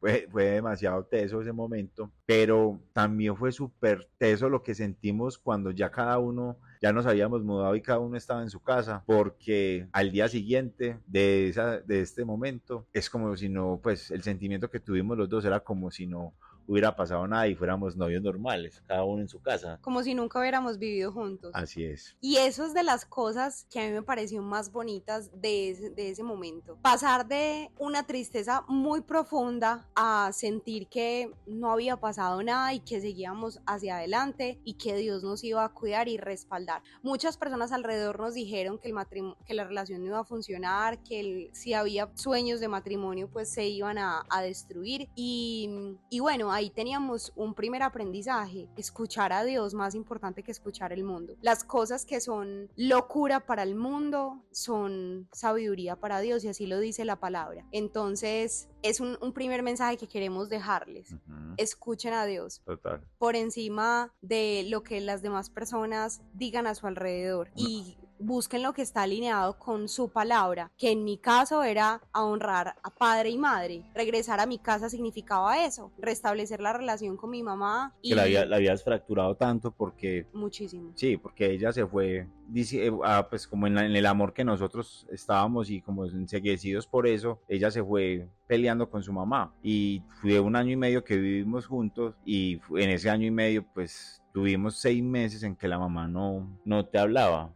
fue, 0.00 0.28
fue, 0.30 0.44
demasiado 0.44 1.04
teso 1.04 1.40
ese 1.40 1.52
momento, 1.52 2.10
pero 2.24 2.80
también 2.92 3.36
fue 3.36 3.52
súper 3.52 4.08
teso 4.18 4.48
lo 4.48 4.62
que 4.62 4.74
sentimos 4.74 5.38
cuando 5.38 5.70
ya 5.70 5.90
cada 5.90 6.18
uno, 6.18 6.58
ya 6.82 6.92
nos 6.92 7.06
habíamos 7.06 7.42
mudado 7.42 7.74
y 7.76 7.82
cada 7.82 7.98
uno 7.98 8.16
estaba 8.16 8.42
en 8.42 8.50
su 8.50 8.60
casa, 8.60 9.04
porque 9.06 9.88
al 9.92 10.10
día 10.10 10.28
siguiente 10.28 10.98
de, 11.06 11.48
esa, 11.48 11.80
de 11.80 12.00
este 12.00 12.24
momento 12.24 12.86
es 12.92 13.10
como 13.10 13.36
si 13.36 13.48
no, 13.48 13.80
pues 13.82 14.10
el 14.10 14.22
sentimiento 14.22 14.70
que 14.70 14.80
tuvimos 14.80 15.16
los 15.16 15.28
dos 15.28 15.44
era 15.44 15.60
como 15.60 15.90
si 15.90 16.06
no 16.06 16.34
hubiera 16.66 16.96
pasado 16.96 17.26
nada 17.26 17.48
y 17.48 17.54
fuéramos 17.54 17.96
novios 17.96 18.22
normales, 18.22 18.82
cada 18.86 19.04
uno 19.04 19.22
en 19.22 19.28
su 19.28 19.40
casa. 19.40 19.78
Como 19.82 20.02
si 20.02 20.14
nunca 20.14 20.40
hubiéramos 20.40 20.78
vivido 20.78 21.12
juntos. 21.12 21.52
Así 21.54 21.84
es. 21.84 22.16
Y 22.20 22.36
eso 22.36 22.64
es 22.64 22.74
de 22.74 22.82
las 22.82 23.04
cosas 23.04 23.66
que 23.70 23.80
a 23.80 23.84
mí 23.86 23.92
me 23.92 24.02
pareció 24.02 24.42
más 24.42 24.72
bonitas 24.72 25.30
de 25.40 25.70
ese, 25.70 25.90
de 25.90 26.10
ese 26.10 26.22
momento. 26.22 26.78
Pasar 26.82 27.26
de 27.26 27.70
una 27.78 28.06
tristeza 28.06 28.64
muy 28.68 29.00
profunda 29.00 29.88
a 29.94 30.30
sentir 30.32 30.88
que 30.88 31.32
no 31.46 31.70
había 31.70 31.96
pasado 31.98 32.42
nada 32.42 32.74
y 32.74 32.80
que 32.80 33.00
seguíamos 33.00 33.60
hacia 33.66 33.96
adelante 33.96 34.60
y 34.64 34.74
que 34.74 34.96
Dios 34.96 35.22
nos 35.22 35.44
iba 35.44 35.64
a 35.64 35.68
cuidar 35.68 36.08
y 36.08 36.16
respaldar. 36.16 36.82
Muchas 37.02 37.36
personas 37.36 37.72
alrededor 37.72 38.20
nos 38.20 38.34
dijeron 38.34 38.78
que, 38.78 38.88
el 38.88 39.34
que 39.46 39.54
la 39.54 39.64
relación 39.64 40.00
no 40.00 40.06
iba 40.06 40.20
a 40.20 40.24
funcionar, 40.24 41.02
que 41.02 41.50
si 41.52 41.74
había 41.74 42.10
sueños 42.14 42.60
de 42.60 42.68
matrimonio 42.68 43.28
pues 43.28 43.50
se 43.50 43.66
iban 43.66 43.98
a, 43.98 44.24
a 44.28 44.42
destruir 44.42 45.08
y, 45.14 45.96
y 46.10 46.20
bueno, 46.20 46.52
ahí 46.56 46.70
teníamos 46.70 47.32
un 47.36 47.54
primer 47.54 47.82
aprendizaje, 47.82 48.68
escuchar 48.76 49.32
a 49.32 49.44
Dios 49.44 49.74
más 49.74 49.94
importante 49.94 50.42
que 50.42 50.50
escuchar 50.50 50.92
el 50.92 51.04
mundo. 51.04 51.34
Las 51.42 51.64
cosas 51.64 52.06
que 52.06 52.20
son 52.20 52.70
locura 52.76 53.40
para 53.40 53.62
el 53.62 53.74
mundo 53.74 54.42
son 54.50 55.28
sabiduría 55.32 55.96
para 55.96 56.20
Dios 56.20 56.44
y 56.44 56.48
así 56.48 56.66
lo 56.66 56.80
dice 56.80 57.04
la 57.04 57.16
palabra. 57.16 57.66
Entonces 57.72 58.68
es 58.82 59.00
un, 59.00 59.16
primer 59.34 59.62
mensaje 59.62 59.98
que 59.98 60.08
queremos 60.08 60.48
dejarles. 60.48 61.14
Escuchen 61.58 62.14
a 62.14 62.24
Dios 62.24 62.62
Total. 62.64 63.06
por 63.18 63.36
encima 63.36 64.14
de 64.22 64.64
lo 64.68 64.82
que 64.82 65.00
las 65.00 65.20
demás 65.20 65.50
personas 65.50 66.22
digan 66.32 66.66
a 66.66 66.74
su 66.74 66.86
alrededor. 66.86 67.50
Y 67.54 67.98
busquen 68.18 68.62
lo 68.62 68.72
que 68.72 68.82
está 68.82 69.02
alineado 69.02 69.58
con 69.58 69.88
su 69.88 70.08
palabra, 70.10 70.70
que 70.76 70.90
en 70.90 71.04
mi 71.04 71.18
caso 71.18 71.62
era 71.62 72.00
a 72.12 72.24
honrar 72.24 72.74
a 72.82 72.90
padre 72.90 73.30
y 73.30 73.38
madre. 73.38 73.84
Regresar 73.94 74.40
a 74.40 74.46
mi 74.46 74.58
casa 74.58 74.88
significaba 74.88 75.64
eso, 75.64 75.92
restablecer 75.98 76.60
la 76.60 76.72
relación 76.72 77.16
con 77.16 77.30
mi 77.30 77.42
mamá. 77.42 77.94
Y... 78.02 78.10
Que 78.10 78.14
la, 78.16 78.22
había, 78.22 78.44
la 78.46 78.56
habías 78.56 78.82
fracturado 78.82 79.36
tanto 79.36 79.70
porque... 79.72 80.26
Muchísimo. 80.32 80.92
Sí, 80.94 81.16
porque 81.16 81.50
ella 81.50 81.72
se 81.72 81.86
fue, 81.86 82.28
dice, 82.48 82.86
eh, 82.86 82.92
ah, 83.04 83.26
pues 83.28 83.46
como 83.46 83.66
en, 83.66 83.78
en, 83.78 83.96
el 83.96 84.06
amor 84.06 84.32
que 84.32 84.44
nosotros 84.44 85.06
estábamos 85.10 85.70
y 85.70 85.80
como 85.80 86.04
enseguecidos 86.06 86.86
por 86.86 87.06
eso, 87.06 87.40
ella 87.48 87.70
se 87.70 87.82
fue 87.82 88.28
peleando 88.46 88.88
con 88.90 89.02
su 89.02 89.12
mamá. 89.12 89.54
Y 89.62 90.02
fue 90.20 90.40
un 90.40 90.56
año 90.56 90.72
y 90.72 90.76
medio 90.76 91.04
que 91.04 91.16
vivimos 91.16 91.66
juntos 91.66 92.14
y 92.24 92.60
en 92.76 92.90
ese 92.90 93.10
año 93.10 93.26
y 93.26 93.30
medio 93.30 93.64
pues 93.74 94.22
tuvimos 94.36 94.76
seis 94.76 95.02
meses 95.02 95.42
en 95.44 95.56
que 95.56 95.66
la 95.66 95.78
mamá 95.78 96.06
no, 96.06 96.60
no 96.66 96.84
te 96.84 96.98
hablaba. 96.98 97.54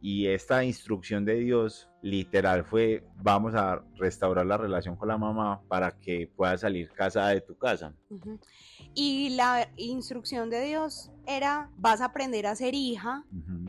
Y 0.00 0.26
esta 0.26 0.64
instrucción 0.64 1.24
de 1.24 1.36
Dios 1.36 1.88
literal 2.02 2.64
fue, 2.64 3.04
vamos 3.22 3.54
a 3.54 3.80
restaurar 3.96 4.44
la 4.44 4.56
relación 4.56 4.96
con 4.96 5.06
la 5.06 5.18
mamá 5.18 5.62
para 5.68 5.92
que 5.92 6.28
pueda 6.34 6.58
salir 6.58 6.90
casada 6.90 7.28
de 7.28 7.42
tu 7.42 7.56
casa. 7.56 7.94
Y 8.92 9.36
la 9.36 9.68
instrucción 9.76 10.50
de 10.50 10.64
Dios 10.64 11.12
era, 11.28 11.70
vas 11.78 12.00
a 12.00 12.06
aprender 12.06 12.48
a 12.48 12.56
ser 12.56 12.74
hija 12.74 13.24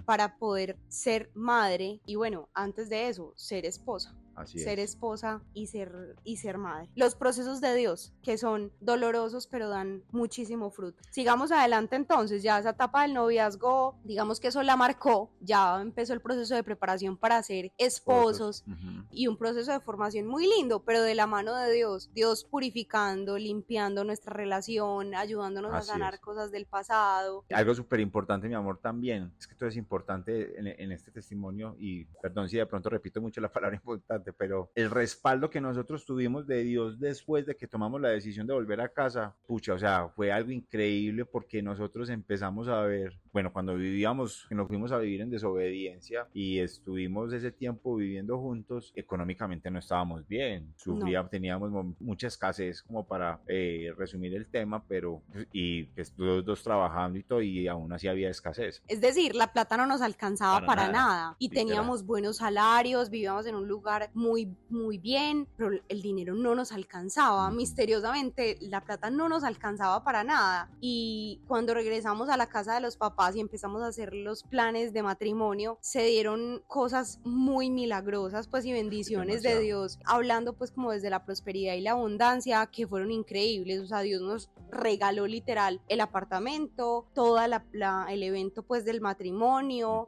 para 0.08 0.38
poder 0.38 0.80
ser 0.88 1.30
madre 1.34 2.00
y 2.06 2.16
bueno, 2.16 2.48
antes 2.54 2.88
de 2.88 3.10
eso, 3.10 3.34
ser 3.36 3.66
esposa 3.66 4.16
ser 4.46 4.80
esposa 4.80 5.42
y 5.54 5.68
ser, 5.68 6.16
y 6.24 6.38
ser 6.38 6.58
madre. 6.58 6.90
Los 6.96 7.16
procesos 7.16 7.62
de 7.62 7.76
Dios, 7.76 8.14
que 8.22 8.38
son 8.38 8.72
dolorosos 8.80 9.48
pero 9.48 9.70
dan 9.70 10.04
muchísimo 10.12 10.70
fruto. 10.70 11.02
Sigamos 11.12 11.52
adelante 11.52 11.96
entonces, 11.96 12.44
ya 12.44 12.60
esa 12.60 12.72
etapa 12.72 13.04
del 13.04 13.14
noviazgo, 13.14 14.00
digamos 14.04 14.40
que 14.40 14.48
eso 14.48 14.64
la 14.64 14.76
marcó, 14.76 15.32
ya 15.40 15.82
empezó 15.82 16.14
el 16.14 16.22
proceso 16.22 16.56
de 16.56 16.64
preparación 16.64 17.18
para 17.18 17.42
ser 17.44 17.72
esposos 17.78 18.64
y 19.12 19.28
un 19.28 19.38
proceso 19.38 19.72
de 19.72 19.80
formación 19.80 20.28
muy 20.28 20.48
lindo, 20.48 20.84
pero 20.84 21.02
de 21.02 21.16
la 21.16 21.28
mano 21.28 21.56
de 21.56 21.72
Dios, 21.72 22.10
Dios 22.14 22.46
purificando, 22.46 23.38
limpiando 23.38 24.04
nuestra 24.04 24.34
relación, 24.34 25.16
ayudándonos 25.16 25.74
a 25.74 25.82
sanar 25.82 26.20
cosas 26.20 26.52
del 26.52 26.66
pasado. 26.66 27.46
Algo 27.50 27.74
súper 27.74 28.00
importante, 28.00 28.48
mi 28.48 28.56
amor, 28.56 28.80
también, 28.80 29.34
es 29.40 29.48
que 29.48 29.54
esto 29.54 29.66
es 29.66 29.76
importante 29.76 30.60
en, 30.60 30.68
en 30.68 30.92
este 30.92 31.12
testimonio 31.12 31.76
y 31.80 32.06
perdón 32.22 32.50
si 32.50 32.58
de 32.58 32.66
pronto 32.66 32.90
repito 32.90 33.22
mucho 33.22 33.42
la 33.42 33.52
palabra 33.52 33.76
importante, 33.78 34.27
pero 34.34 34.72
el 34.76 34.90
respaldo 34.90 35.50
que 35.50 35.62
nosotros 35.62 36.06
tuvimos 36.06 36.48
de 36.48 36.64
Dios 36.64 37.00
después 37.00 37.46
de 37.46 37.56
que 37.56 37.68
tomamos 37.68 38.02
la 38.02 38.10
decisión 38.10 38.48
de 38.48 38.54
volver 38.54 38.82
a 38.82 38.90
casa, 38.90 39.36
pucha, 39.46 39.74
o 39.74 39.80
sea, 39.80 40.10
fue 40.10 40.32
algo 40.32 40.52
increíble 40.52 41.26
porque 41.26 41.62
nosotros 41.62 42.10
empezamos 42.10 42.68
a 42.68 42.82
ver, 42.82 43.20
bueno, 43.32 43.52
cuando 43.52 43.76
vivíamos, 43.76 44.48
nos 44.50 44.68
fuimos 44.68 44.92
a 44.92 44.98
vivir 44.98 45.22
en 45.22 45.30
desobediencia 45.30 46.28
y 46.34 46.60
estuvimos 46.60 47.34
ese 47.34 47.52
tiempo 47.52 47.96
viviendo 47.96 48.38
juntos, 48.40 48.92
económicamente 48.96 49.70
no 49.72 49.80
estábamos 49.80 50.28
bien, 50.28 50.74
sufría, 50.76 51.28
teníamos 51.28 51.72
mucha 52.00 52.28
escasez 52.28 52.82
como 52.82 53.08
para 53.08 53.40
eh, 53.48 53.94
resumir 53.98 54.34
el 54.34 54.48
tema, 54.48 54.84
pero 54.88 55.22
y 55.52 55.84
pues, 55.84 56.14
los 56.18 56.46
dos 56.46 56.64
trabajando 56.64 57.18
y 57.20 57.24
todo 57.24 57.42
y 57.42 57.68
aún 57.68 57.92
así 57.94 58.08
había 58.08 58.30
escasez. 58.30 58.82
Es 58.88 59.02
decir, 59.02 59.36
la 59.36 59.54
plata 59.54 59.78
no 59.78 59.86
nos 59.86 60.02
alcanzaba 60.02 60.66
para, 60.66 60.90
nada, 60.90 61.36
y 61.40 61.50
teníamos 61.50 62.06
buenos 62.06 62.38
salarios, 62.38 63.10
vivíamos 63.10 63.46
en 63.46 63.56
un 63.56 63.68
lugar 63.68 64.10
muy, 64.18 64.58
muy 64.70 64.98
bien, 64.98 65.48
pero 65.56 65.80
el 65.88 66.02
dinero 66.02 66.34
no 66.34 66.56
nos 66.56 66.72
alcanzaba. 66.72 67.52
Misteriosamente, 67.52 68.58
la 68.62 68.84
plata 68.84 69.12
no 69.12 69.30
nos 69.30 69.44
alcanzaba 69.44 70.04
para 70.04 70.24
nada. 70.24 70.72
Y 70.82 71.40
cuando 71.48 71.76
regresamos 71.76 72.28
a 72.30 72.36
la 72.36 72.48
casa 72.48 72.74
de 72.74 72.82
los 72.82 72.98
papás 72.98 73.36
y 73.36 73.40
empezamos 73.40 73.84
a 73.84 73.88
hacer 73.88 74.14
los 74.14 74.44
planes 74.44 74.92
de 74.92 75.04
matrimonio, 75.04 75.78
se 75.82 76.04
dieron 76.04 76.64
cosas 76.68 77.20
muy 77.24 77.70
milagrosas, 77.70 78.48
pues, 78.48 78.66
y 78.66 78.74
bendiciones 78.74 79.44
de 79.44 79.60
Dios, 79.60 80.00
hablando, 80.06 80.54
pues, 80.54 80.72
como 80.72 80.92
desde 80.92 81.12
la 81.12 81.24
prosperidad 81.24 81.76
y 81.76 81.82
la 81.82 81.92
abundancia, 81.92 82.66
que 82.66 82.88
fueron 82.88 83.12
increíbles. 83.12 83.82
O 83.82 83.86
sea, 83.86 84.00
Dios 84.02 84.22
nos 84.24 84.50
regaló 84.72 85.28
literal 85.28 85.80
el 85.88 86.02
apartamento, 86.02 87.08
toda 87.14 87.48
la, 87.48 87.64
el 88.10 88.24
evento, 88.24 88.64
pues, 88.64 88.84
del 88.84 89.00
matrimonio, 89.00 90.08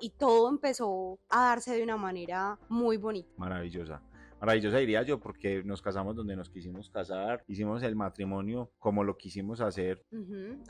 y 0.00 0.10
todo 0.10 0.48
empezó 0.48 1.18
a 1.28 1.46
darse 1.46 1.76
de 1.76 1.82
una 1.82 1.96
manera 1.96 2.58
muy 2.68 2.96
bonita 2.96 3.30
maravillosa. 3.36 4.02
Maravillosa 4.40 4.78
diría 4.78 5.02
yo 5.02 5.20
porque 5.20 5.62
nos 5.64 5.82
casamos 5.82 6.16
donde 6.16 6.34
nos 6.34 6.48
quisimos 6.48 6.88
casar, 6.88 7.44
hicimos 7.46 7.82
el 7.82 7.94
matrimonio 7.94 8.70
como 8.78 9.04
lo 9.04 9.18
quisimos 9.18 9.60
hacer. 9.60 10.02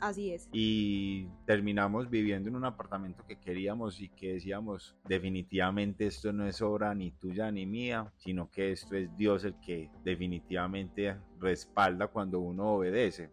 así 0.01 0.33
es. 0.33 0.49
Y 0.51 1.27
terminamos 1.45 2.09
viviendo 2.09 2.49
en 2.49 2.57
un 2.57 2.65
apartamento 2.65 3.23
que 3.25 3.39
queríamos 3.39 4.01
y 4.01 4.09
que 4.09 4.33
decíamos 4.33 4.97
definitivamente 5.07 6.07
esto 6.07 6.33
no 6.33 6.45
es 6.45 6.61
obra 6.61 6.93
ni 6.93 7.11
tuya 7.11 7.49
ni 7.49 7.65
mía, 7.65 8.11
sino 8.17 8.51
que 8.51 8.73
esto 8.73 8.95
es 8.97 9.15
Dios 9.15 9.45
el 9.45 9.57
que 9.61 9.89
definitivamente 10.03 11.15
respalda 11.39 12.07
cuando 12.07 12.41
uno 12.41 12.73
obedece. 12.73 13.31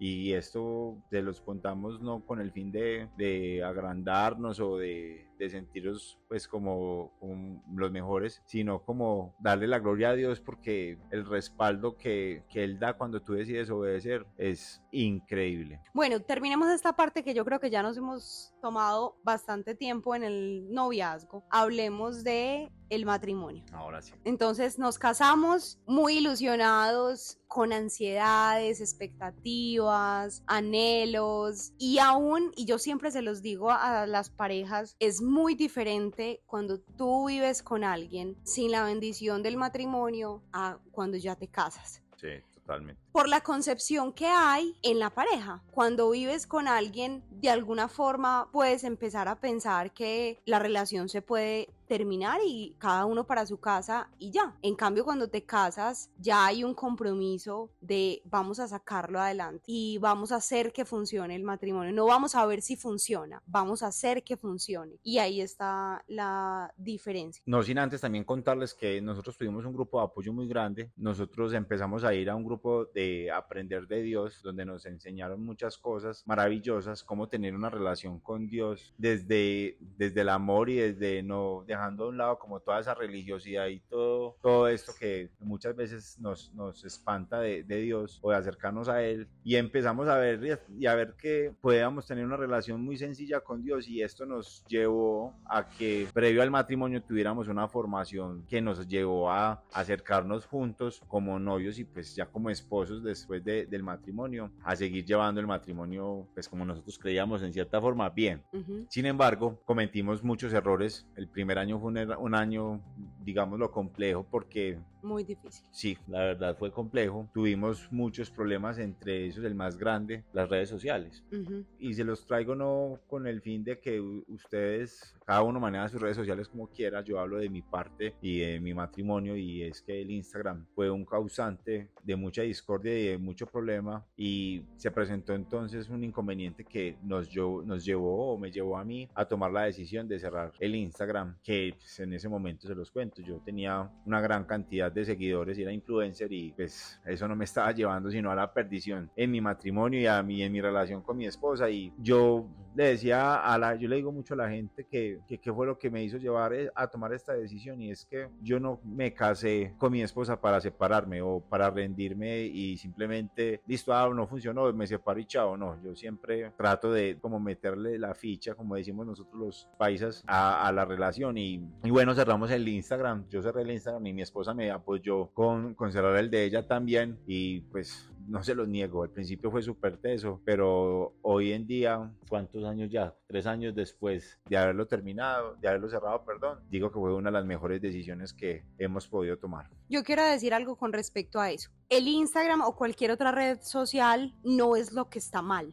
Y 0.00 0.32
esto 0.32 0.96
se 1.10 1.22
los 1.22 1.40
contamos 1.40 2.00
no 2.00 2.24
con 2.24 2.40
el 2.40 2.50
fin 2.50 2.72
de, 2.72 3.08
de 3.16 3.62
agrandarnos 3.62 4.58
o 4.58 4.76
de 4.76 5.27
de 5.38 5.50
sentiros 5.50 6.18
pues 6.28 6.48
como, 6.48 7.12
como, 7.20 7.62
los 7.74 7.90
mejores, 7.90 8.42
sino 8.46 8.82
como 8.82 9.34
darle 9.40 9.66
la 9.66 9.78
gloria 9.78 10.10
a 10.10 10.14
Dios 10.14 10.40
porque 10.40 10.98
el 11.10 11.24
respaldo 11.26 11.96
que, 11.96 12.44
que 12.50 12.64
Él 12.64 12.78
da 12.78 12.94
cuando 12.94 13.22
tú 13.22 13.34
decides 13.34 13.70
obedecer 13.70 14.26
es 14.36 14.82
increíble. 14.92 15.80
Bueno, 15.94 16.20
terminemos 16.20 16.70
esta 16.70 16.94
parte 16.94 17.22
que 17.22 17.34
yo 17.34 17.44
creo 17.44 17.60
que 17.60 17.70
ya 17.70 17.82
nos 17.82 17.96
hemos 17.96 18.54
tomado 18.60 19.16
bastante 19.24 19.74
tiempo 19.74 20.14
en 20.14 20.24
el 20.24 20.72
noviazgo. 20.72 21.44
Hablemos 21.50 22.24
de 22.24 22.70
el 22.90 23.04
matrimonio. 23.04 23.64
Ahora 23.72 24.00
sí. 24.00 24.12
Entonces 24.24 24.78
nos 24.78 24.98
casamos 24.98 25.78
muy 25.86 26.18
ilusionados, 26.18 27.38
con 27.48 27.72
ansiedades, 27.72 28.80
expectativas, 28.80 30.44
anhelos 30.46 31.72
y 31.78 31.98
aún, 31.98 32.52
y 32.56 32.66
yo 32.66 32.78
siempre 32.78 33.10
se 33.10 33.22
los 33.22 33.42
digo 33.42 33.70
a 33.70 34.06
las 34.06 34.30
parejas, 34.30 34.96
es 35.00 35.22
muy 35.28 35.54
diferente 35.54 36.42
cuando 36.46 36.80
tú 36.80 37.28
vives 37.28 37.62
con 37.62 37.84
alguien 37.84 38.36
sin 38.44 38.72
la 38.72 38.84
bendición 38.84 39.42
del 39.42 39.56
matrimonio 39.56 40.42
a 40.52 40.78
cuando 40.90 41.16
ya 41.16 41.36
te 41.36 41.48
casas. 41.48 42.02
Sí, 42.16 42.28
totalmente. 42.54 43.00
Por 43.12 43.28
la 43.28 43.42
concepción 43.42 44.12
que 44.12 44.26
hay 44.26 44.76
en 44.82 44.98
la 44.98 45.10
pareja. 45.10 45.62
Cuando 45.70 46.10
vives 46.10 46.46
con 46.46 46.66
alguien, 46.66 47.22
de 47.30 47.50
alguna 47.50 47.88
forma 47.88 48.48
puedes 48.52 48.82
empezar 48.84 49.28
a 49.28 49.40
pensar 49.40 49.92
que 49.92 50.40
la 50.44 50.58
relación 50.58 51.08
se 51.08 51.22
puede 51.22 51.68
terminar 51.88 52.40
y 52.46 52.76
cada 52.78 53.06
uno 53.06 53.26
para 53.26 53.46
su 53.46 53.58
casa 53.58 54.08
y 54.18 54.30
ya. 54.30 54.54
En 54.62 54.76
cambio, 54.76 55.04
cuando 55.04 55.28
te 55.28 55.44
casas, 55.44 56.10
ya 56.18 56.46
hay 56.46 56.62
un 56.62 56.74
compromiso 56.74 57.70
de 57.80 58.22
vamos 58.24 58.60
a 58.60 58.68
sacarlo 58.68 59.20
adelante 59.20 59.64
y 59.66 59.98
vamos 59.98 60.30
a 60.30 60.36
hacer 60.36 60.72
que 60.72 60.84
funcione 60.84 61.34
el 61.34 61.42
matrimonio. 61.42 61.92
No 61.92 62.06
vamos 62.06 62.34
a 62.34 62.46
ver 62.46 62.62
si 62.62 62.76
funciona, 62.76 63.42
vamos 63.46 63.82
a 63.82 63.88
hacer 63.88 64.22
que 64.22 64.36
funcione. 64.36 64.98
Y 65.02 65.18
ahí 65.18 65.40
está 65.40 66.04
la 66.06 66.72
diferencia. 66.76 67.42
No 67.46 67.62
sin 67.62 67.78
antes 67.78 68.00
también 68.00 68.24
contarles 68.24 68.74
que 68.74 69.00
nosotros 69.00 69.36
tuvimos 69.36 69.64
un 69.64 69.72
grupo 69.72 69.98
de 69.98 70.04
apoyo 70.04 70.32
muy 70.32 70.46
grande. 70.46 70.92
Nosotros 70.96 71.52
empezamos 71.54 72.04
a 72.04 72.14
ir 72.14 72.30
a 72.30 72.36
un 72.36 72.44
grupo 72.44 72.86
de 72.86 73.30
aprender 73.30 73.86
de 73.86 74.02
Dios, 74.02 74.42
donde 74.42 74.64
nos 74.64 74.86
enseñaron 74.86 75.44
muchas 75.44 75.78
cosas 75.78 76.22
maravillosas, 76.26 77.02
cómo 77.02 77.28
tener 77.28 77.54
una 77.54 77.70
relación 77.70 78.20
con 78.20 78.46
Dios 78.46 78.94
desde, 78.98 79.78
desde 79.80 80.20
el 80.20 80.28
amor 80.28 80.70
y 80.70 80.76
desde 80.76 81.22
no 81.22 81.64
dejando 81.78 82.04
a 82.04 82.08
un 82.08 82.18
lado 82.18 82.38
como 82.38 82.60
toda 82.60 82.80
esa 82.80 82.94
religiosidad 82.94 83.66
y 83.68 83.80
todo, 83.80 84.36
todo 84.42 84.68
esto 84.68 84.92
que 84.98 85.30
muchas 85.38 85.76
veces 85.76 86.18
nos, 86.18 86.52
nos 86.54 86.84
espanta 86.84 87.40
de, 87.40 87.62
de 87.62 87.76
Dios 87.76 88.18
o 88.22 88.30
de 88.30 88.36
acercarnos 88.36 88.88
a 88.88 89.02
Él 89.02 89.28
y 89.44 89.56
empezamos 89.56 90.08
a 90.08 90.16
ver 90.16 90.60
y 90.76 90.86
a 90.86 90.94
ver 90.94 91.14
que 91.14 91.54
podíamos 91.60 92.06
tener 92.06 92.24
una 92.24 92.36
relación 92.36 92.82
muy 92.82 92.96
sencilla 92.96 93.40
con 93.40 93.62
Dios 93.62 93.88
y 93.88 94.02
esto 94.02 94.26
nos 94.26 94.64
llevó 94.66 95.34
a 95.46 95.68
que 95.68 96.08
previo 96.12 96.42
al 96.42 96.50
matrimonio 96.50 97.02
tuviéramos 97.02 97.48
una 97.48 97.68
formación 97.68 98.44
que 98.48 98.60
nos 98.60 98.86
llevó 98.88 99.30
a 99.30 99.62
acercarnos 99.72 100.46
juntos 100.46 101.00
como 101.06 101.38
novios 101.38 101.78
y 101.78 101.84
pues 101.84 102.14
ya 102.14 102.26
como 102.26 102.50
esposos 102.50 103.02
después 103.02 103.44
de, 103.44 103.66
del 103.66 103.82
matrimonio 103.82 104.50
a 104.64 104.74
seguir 104.74 105.04
llevando 105.04 105.40
el 105.40 105.46
matrimonio 105.46 106.26
pues 106.34 106.48
como 106.48 106.64
nosotros 106.64 106.98
creíamos 106.98 107.42
en 107.42 107.52
cierta 107.52 107.80
forma 107.80 108.08
bien. 108.10 108.42
Uh 108.52 108.58
-huh. 108.58 108.86
Sin 108.88 109.06
embargo, 109.06 109.60
cometimos 109.64 110.22
muchos 110.22 110.52
errores. 110.52 111.06
El 111.16 111.28
primer 111.28 111.58
año 111.58 111.67
fue 111.76 111.90
un, 111.90 111.98
un 111.98 112.34
año, 112.34 112.80
digámoslo, 113.24 113.72
complejo 113.72 114.24
porque 114.30 114.78
muy 115.02 115.24
difícil. 115.24 115.66
Sí, 115.70 115.98
la 116.06 116.20
verdad 116.20 116.56
fue 116.58 116.70
complejo. 116.70 117.28
Tuvimos 117.32 117.90
muchos 117.90 118.30
problemas, 118.30 118.78
entre 118.78 119.26
esos 119.26 119.44
el 119.44 119.54
más 119.54 119.76
grande, 119.76 120.24
las 120.32 120.48
redes 120.48 120.68
sociales. 120.68 121.24
Uh 121.32 121.36
-huh. 121.36 121.64
Y 121.78 121.94
se 121.94 122.04
los 122.04 122.26
traigo 122.26 122.54
no 122.54 122.98
con 123.06 123.26
el 123.26 123.40
fin 123.40 123.64
de 123.64 123.78
que 123.78 124.00
ustedes, 124.00 125.14
cada 125.26 125.42
uno 125.42 125.60
maneja 125.60 125.88
sus 125.88 126.00
redes 126.00 126.16
sociales 126.16 126.48
como 126.48 126.68
quiera. 126.68 127.02
Yo 127.02 127.18
hablo 127.18 127.38
de 127.38 127.48
mi 127.48 127.62
parte 127.62 128.14
y 128.20 128.40
de 128.40 128.60
mi 128.60 128.74
matrimonio 128.74 129.36
y 129.36 129.62
es 129.62 129.82
que 129.82 130.00
el 130.00 130.10
Instagram 130.10 130.66
fue 130.74 130.90
un 130.90 131.04
causante 131.04 131.88
de 132.02 132.16
mucha 132.16 132.42
discordia 132.42 132.98
y 132.98 133.06
de 133.08 133.18
mucho 133.18 133.46
problema 133.46 134.04
y 134.16 134.62
se 134.76 134.90
presentó 134.90 135.34
entonces 135.34 135.88
un 135.88 136.04
inconveniente 136.04 136.64
que 136.64 136.96
nos, 137.02 137.28
yo, 137.28 137.62
nos 137.64 137.84
llevó 137.84 138.32
o 138.32 138.38
me 138.38 138.50
llevó 138.50 138.76
a 138.78 138.84
mí 138.84 139.08
a 139.14 139.24
tomar 139.24 139.52
la 139.52 139.64
decisión 139.64 140.08
de 140.08 140.18
cerrar 140.18 140.52
el 140.58 140.74
Instagram 140.74 141.36
que 141.42 141.74
pues, 141.76 142.00
en 142.00 142.12
ese 142.12 142.28
momento 142.28 142.66
se 142.66 142.74
los 142.74 142.90
cuento. 142.90 143.22
Yo 143.22 143.40
tenía 143.44 143.90
una 144.06 144.20
gran 144.20 144.44
cantidad 144.44 144.87
de 144.92 145.04
seguidores 145.04 145.58
y 145.58 145.62
era 145.62 145.72
influencer 145.72 146.32
y 146.32 146.52
pues 146.52 147.00
eso 147.06 147.28
no 147.28 147.36
me 147.36 147.44
estaba 147.44 147.72
llevando 147.72 148.10
sino 148.10 148.30
a 148.30 148.34
la 148.34 148.52
perdición 148.52 149.10
en 149.16 149.30
mi 149.30 149.40
matrimonio 149.40 150.00
y 150.00 150.06
a 150.06 150.22
mí 150.22 150.42
en 150.42 150.52
mi 150.52 150.60
relación 150.60 151.02
con 151.02 151.16
mi 151.16 151.26
esposa. 151.26 151.70
Y 151.70 151.92
yo 151.98 152.46
le 152.74 152.88
decía 152.88 153.36
a 153.36 153.58
la 153.58 153.74
yo 153.74 153.88
le 153.88 153.96
digo 153.96 154.12
mucho 154.12 154.34
a 154.34 154.36
la 154.36 154.48
gente 154.48 154.84
que 154.84 155.18
que, 155.26 155.38
que 155.38 155.52
fue 155.52 155.66
lo 155.66 155.78
que 155.78 155.90
me 155.90 156.02
hizo 156.02 156.18
llevar 156.18 156.52
eh, 156.52 156.70
a 156.74 156.86
tomar 156.86 157.12
esta 157.12 157.32
decisión. 157.32 157.80
Y 157.80 157.90
es 157.90 158.04
que 158.04 158.28
yo 158.42 158.60
no 158.60 158.80
me 158.84 159.12
casé 159.12 159.74
con 159.78 159.92
mi 159.92 160.02
esposa 160.02 160.40
para 160.40 160.60
separarme 160.60 161.22
o 161.22 161.40
para 161.40 161.70
rendirme 161.70 162.42
y 162.42 162.76
simplemente 162.76 163.60
listo 163.66 163.92
ah, 163.92 164.08
no 164.14 164.26
funcionó 164.26 164.72
me 164.72 164.86
separo 164.86 165.18
y 165.20 165.24
chao 165.24 165.56
no 165.56 165.80
yo 165.82 165.94
siempre 165.94 166.52
trato 166.56 166.92
de 166.92 167.18
como 167.20 167.40
meterle 167.40 167.98
la 167.98 168.14
ficha 168.14 168.54
como 168.54 168.74
decimos 168.74 169.06
nosotros 169.06 169.40
los 169.40 169.68
paisas 169.78 170.24
a, 170.26 170.66
a 170.66 170.72
la 170.72 170.84
relación. 170.84 171.36
Y, 171.38 171.62
y 171.84 171.90
bueno 171.90 172.14
cerramos 172.14 172.50
el 172.50 172.66
Instagram. 172.66 173.28
Yo 173.28 173.42
cerré 173.42 173.62
el 173.62 173.70
Instagram 173.70 174.06
y 174.06 174.12
mi 174.12 174.22
esposa 174.22 174.54
me 174.54 174.70
apoyó 174.78 175.28
con, 175.28 175.74
con 175.74 175.92
cerrar 175.92 176.16
el 176.16 176.30
de 176.30 176.44
ella 176.44 176.66
también 176.66 177.18
y 177.26 177.60
pues 177.60 178.08
no 178.28 178.44
se 178.44 178.54
los 178.54 178.68
niego, 178.68 179.02
al 179.02 179.10
principio 179.10 179.50
fue 179.50 179.62
súper 179.62 179.96
teso, 179.96 180.40
pero 180.44 181.14
hoy 181.22 181.52
en 181.52 181.66
día, 181.66 182.10
¿cuántos 182.28 182.62
años 182.64 182.90
ya? 182.90 183.14
Tres 183.26 183.46
años 183.46 183.74
después 183.74 184.38
de 184.48 184.56
haberlo 184.56 184.86
terminado, 184.86 185.56
de 185.56 185.68
haberlo 185.68 185.88
cerrado, 185.88 186.24
perdón, 186.24 186.60
digo 186.68 186.92
que 186.92 186.98
fue 186.98 187.14
una 187.14 187.30
de 187.30 187.38
las 187.38 187.46
mejores 187.46 187.80
decisiones 187.80 188.34
que 188.34 188.64
hemos 188.78 189.08
podido 189.08 189.38
tomar. 189.38 189.70
Yo 189.88 190.04
quiero 190.04 190.24
decir 190.24 190.52
algo 190.52 190.76
con 190.76 190.92
respecto 190.92 191.40
a 191.40 191.50
eso. 191.50 191.70
El 191.88 192.06
Instagram 192.06 192.60
o 192.60 192.76
cualquier 192.76 193.10
otra 193.12 193.32
red 193.32 193.60
social 193.62 194.34
no 194.44 194.76
es 194.76 194.92
lo 194.92 195.08
que 195.08 195.18
está 195.18 195.40
mal. 195.40 195.72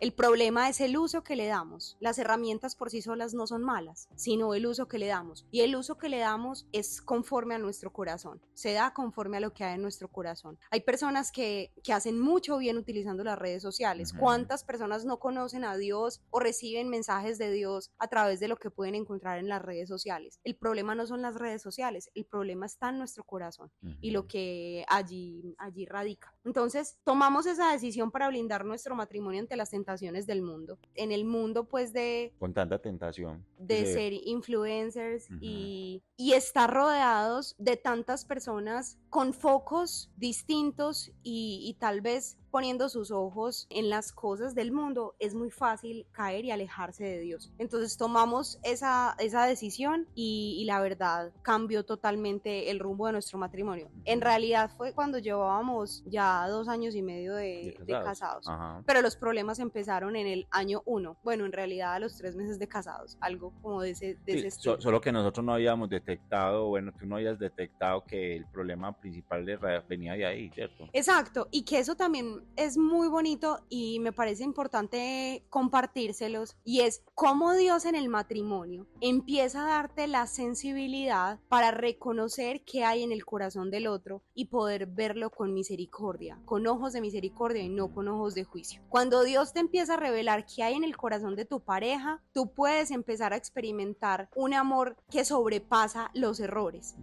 El 0.00 0.14
problema 0.14 0.70
es 0.70 0.80
el 0.80 0.96
uso 0.96 1.22
que 1.22 1.36
le 1.36 1.46
damos. 1.46 1.98
Las 2.00 2.18
herramientas 2.18 2.74
por 2.74 2.88
sí 2.88 3.02
solas 3.02 3.34
no 3.34 3.46
son 3.46 3.62
malas, 3.62 4.08
sino 4.16 4.54
el 4.54 4.64
uso 4.64 4.88
que 4.88 4.98
le 4.98 5.08
damos. 5.08 5.46
Y 5.50 5.60
el 5.60 5.76
uso 5.76 5.98
que 5.98 6.08
le 6.08 6.16
damos 6.20 6.66
es 6.72 7.02
conforme 7.02 7.54
a 7.54 7.58
nuestro 7.58 7.92
corazón. 7.92 8.40
Se 8.54 8.72
da 8.72 8.94
conforme 8.94 9.36
a 9.36 9.40
lo 9.40 9.52
que 9.52 9.62
hay 9.62 9.74
en 9.74 9.82
nuestro 9.82 10.08
corazón. 10.08 10.58
Hay 10.70 10.80
personas 10.80 11.30
que, 11.30 11.74
que 11.84 11.92
hacen 11.92 12.18
mucho 12.18 12.56
bien 12.56 12.78
utilizando 12.78 13.22
las 13.24 13.38
redes 13.38 13.60
sociales. 13.60 14.12
Uh 14.12 14.16
-huh. 14.16 14.20
¿Cuántas 14.20 14.64
personas 14.64 15.04
no 15.04 15.18
conocen 15.18 15.64
a 15.64 15.76
Dios 15.76 16.22
o 16.30 16.40
reciben 16.40 16.88
mensajes 16.88 17.36
de 17.36 17.50
Dios 17.50 17.90
a 17.98 18.08
través 18.08 18.40
de 18.40 18.48
lo 18.48 18.56
que 18.56 18.70
pueden 18.70 18.94
encontrar 18.94 19.38
en 19.38 19.48
las 19.48 19.60
redes 19.60 19.90
sociales? 19.90 20.40
El 20.44 20.56
problema 20.56 20.94
no 20.94 21.06
son 21.06 21.20
las 21.20 21.34
redes 21.34 21.60
sociales, 21.60 22.10
el 22.14 22.24
problema 22.24 22.64
está 22.64 22.88
en 22.88 22.96
nuestro 22.96 23.24
corazón 23.24 23.70
uh 23.82 23.88
-huh. 23.88 23.98
y 24.00 24.12
lo 24.12 24.26
que 24.26 24.82
allí, 24.88 25.54
allí 25.58 25.84
radica. 25.84 26.34
Entonces, 26.44 26.98
tomamos 27.04 27.46
esa 27.46 27.70
decisión 27.72 28.10
para 28.10 28.28
blindar 28.28 28.64
nuestro 28.64 28.94
matrimonio 28.94 29.40
ante 29.40 29.56
las 29.56 29.70
tentaciones 29.70 30.26
del 30.26 30.42
mundo. 30.42 30.78
En 30.94 31.12
el 31.12 31.24
mundo, 31.24 31.68
pues, 31.68 31.92
de... 31.92 32.32
Con 32.38 32.54
tanta 32.54 32.80
tentación. 32.80 33.44
De 33.58 33.84
ser 33.86 34.12
influencers 34.12 35.30
uh 35.30 35.34
-huh. 35.34 35.38
y, 35.42 36.02
y 36.16 36.32
estar 36.32 36.72
rodeados 36.72 37.54
de 37.58 37.76
tantas 37.76 38.24
personas 38.24 38.98
con 39.10 39.34
focos 39.34 40.10
distintos 40.16 41.12
y, 41.22 41.62
y 41.66 41.74
tal 41.74 42.00
vez 42.00 42.38
poniendo 42.50 42.88
sus 42.88 43.10
ojos 43.10 43.66
en 43.70 43.90
las 43.90 44.12
cosas 44.12 44.54
del 44.54 44.72
mundo, 44.72 45.14
es 45.18 45.34
muy 45.34 45.50
fácil 45.50 46.06
caer 46.12 46.44
y 46.44 46.50
alejarse 46.50 47.04
de 47.04 47.20
Dios. 47.20 47.52
Entonces 47.58 47.96
tomamos 47.96 48.58
esa, 48.62 49.14
esa 49.18 49.46
decisión 49.46 50.06
y, 50.14 50.56
y, 50.58 50.64
la 50.64 50.80
verdad 50.80 51.32
cambió 51.42 51.84
totalmente 51.84 52.70
el 52.70 52.78
rumbo 52.78 53.06
de 53.06 53.12
nuestro 53.12 53.38
matrimonio. 53.38 53.88
En 54.04 54.20
realidad 54.20 54.70
fue 54.76 54.92
cuando 54.92 55.18
llevábamos 55.18 56.02
ya 56.06 56.46
dos 56.48 56.68
años 56.68 56.94
y 56.94 57.02
medio 57.02 57.34
de, 57.34 57.76
de 57.80 57.92
casados, 57.92 58.46
de 58.46 58.52
casados. 58.52 58.84
pero 58.86 59.02
los 59.02 59.16
problemas 59.16 59.58
empezaron 59.58 60.16
en 60.16 60.26
el 60.26 60.46
año 60.50 60.82
uno. 60.86 61.16
Bueno, 61.22 61.44
en 61.46 61.52
realidad 61.52 61.94
a 61.94 61.98
los 61.98 62.16
tres 62.16 62.36
meses 62.36 62.58
de 62.58 62.68
casados, 62.68 63.16
algo 63.20 63.52
como 63.62 63.82
de 63.82 63.90
ese, 63.90 64.18
de 64.26 64.32
sí, 64.32 64.38
ese 64.46 64.50
so, 64.50 64.80
Solo 64.80 65.00
que 65.00 65.12
nosotros 65.12 65.44
no 65.44 65.54
habíamos 65.54 65.88
detectado, 65.88 66.68
bueno, 66.68 66.92
tú 66.98 67.06
no 67.06 67.16
habías 67.16 67.38
detectado 67.38 68.04
que 68.04 68.36
el 68.36 68.46
problema 68.46 68.92
principal 68.92 69.44
de 69.44 69.56
venía 69.88 70.14
de 70.14 70.26
ahí, 70.26 70.50
¿cierto? 70.50 70.88
Exacto, 70.92 71.48
y 71.50 71.62
que 71.62 71.78
eso 71.78 71.94
también 71.94 72.39
es 72.56 72.76
muy 72.76 73.08
bonito 73.08 73.60
y 73.68 73.98
me 74.00 74.12
parece 74.12 74.44
importante 74.44 75.44
compartírselos 75.50 76.56
y 76.64 76.80
es 76.80 77.02
cómo 77.14 77.54
Dios 77.54 77.84
en 77.84 77.94
el 77.94 78.08
matrimonio 78.08 78.86
empieza 79.00 79.62
a 79.62 79.68
darte 79.68 80.06
la 80.06 80.26
sensibilidad 80.26 81.38
para 81.48 81.70
reconocer 81.70 82.62
qué 82.64 82.84
hay 82.84 83.02
en 83.02 83.12
el 83.12 83.24
corazón 83.24 83.70
del 83.70 83.86
otro 83.86 84.22
y 84.34 84.46
poder 84.46 84.86
verlo 84.86 85.30
con 85.30 85.54
misericordia, 85.54 86.38
con 86.44 86.66
ojos 86.66 86.92
de 86.92 87.00
misericordia 87.00 87.62
y 87.62 87.68
no 87.68 87.92
con 87.92 88.08
ojos 88.08 88.34
de 88.34 88.44
juicio. 88.44 88.82
Cuando 88.88 89.22
Dios 89.24 89.52
te 89.52 89.60
empieza 89.60 89.94
a 89.94 89.98
revelar 89.98 90.46
qué 90.46 90.62
hay 90.62 90.74
en 90.74 90.84
el 90.84 90.96
corazón 90.96 91.36
de 91.36 91.44
tu 91.44 91.60
pareja, 91.60 92.22
tú 92.32 92.52
puedes 92.52 92.90
empezar 92.90 93.32
a 93.32 93.36
experimentar 93.36 94.28
un 94.34 94.54
amor 94.54 94.96
que 95.10 95.24
sobrepasa 95.24 96.10
los 96.14 96.40
errores. 96.40 96.96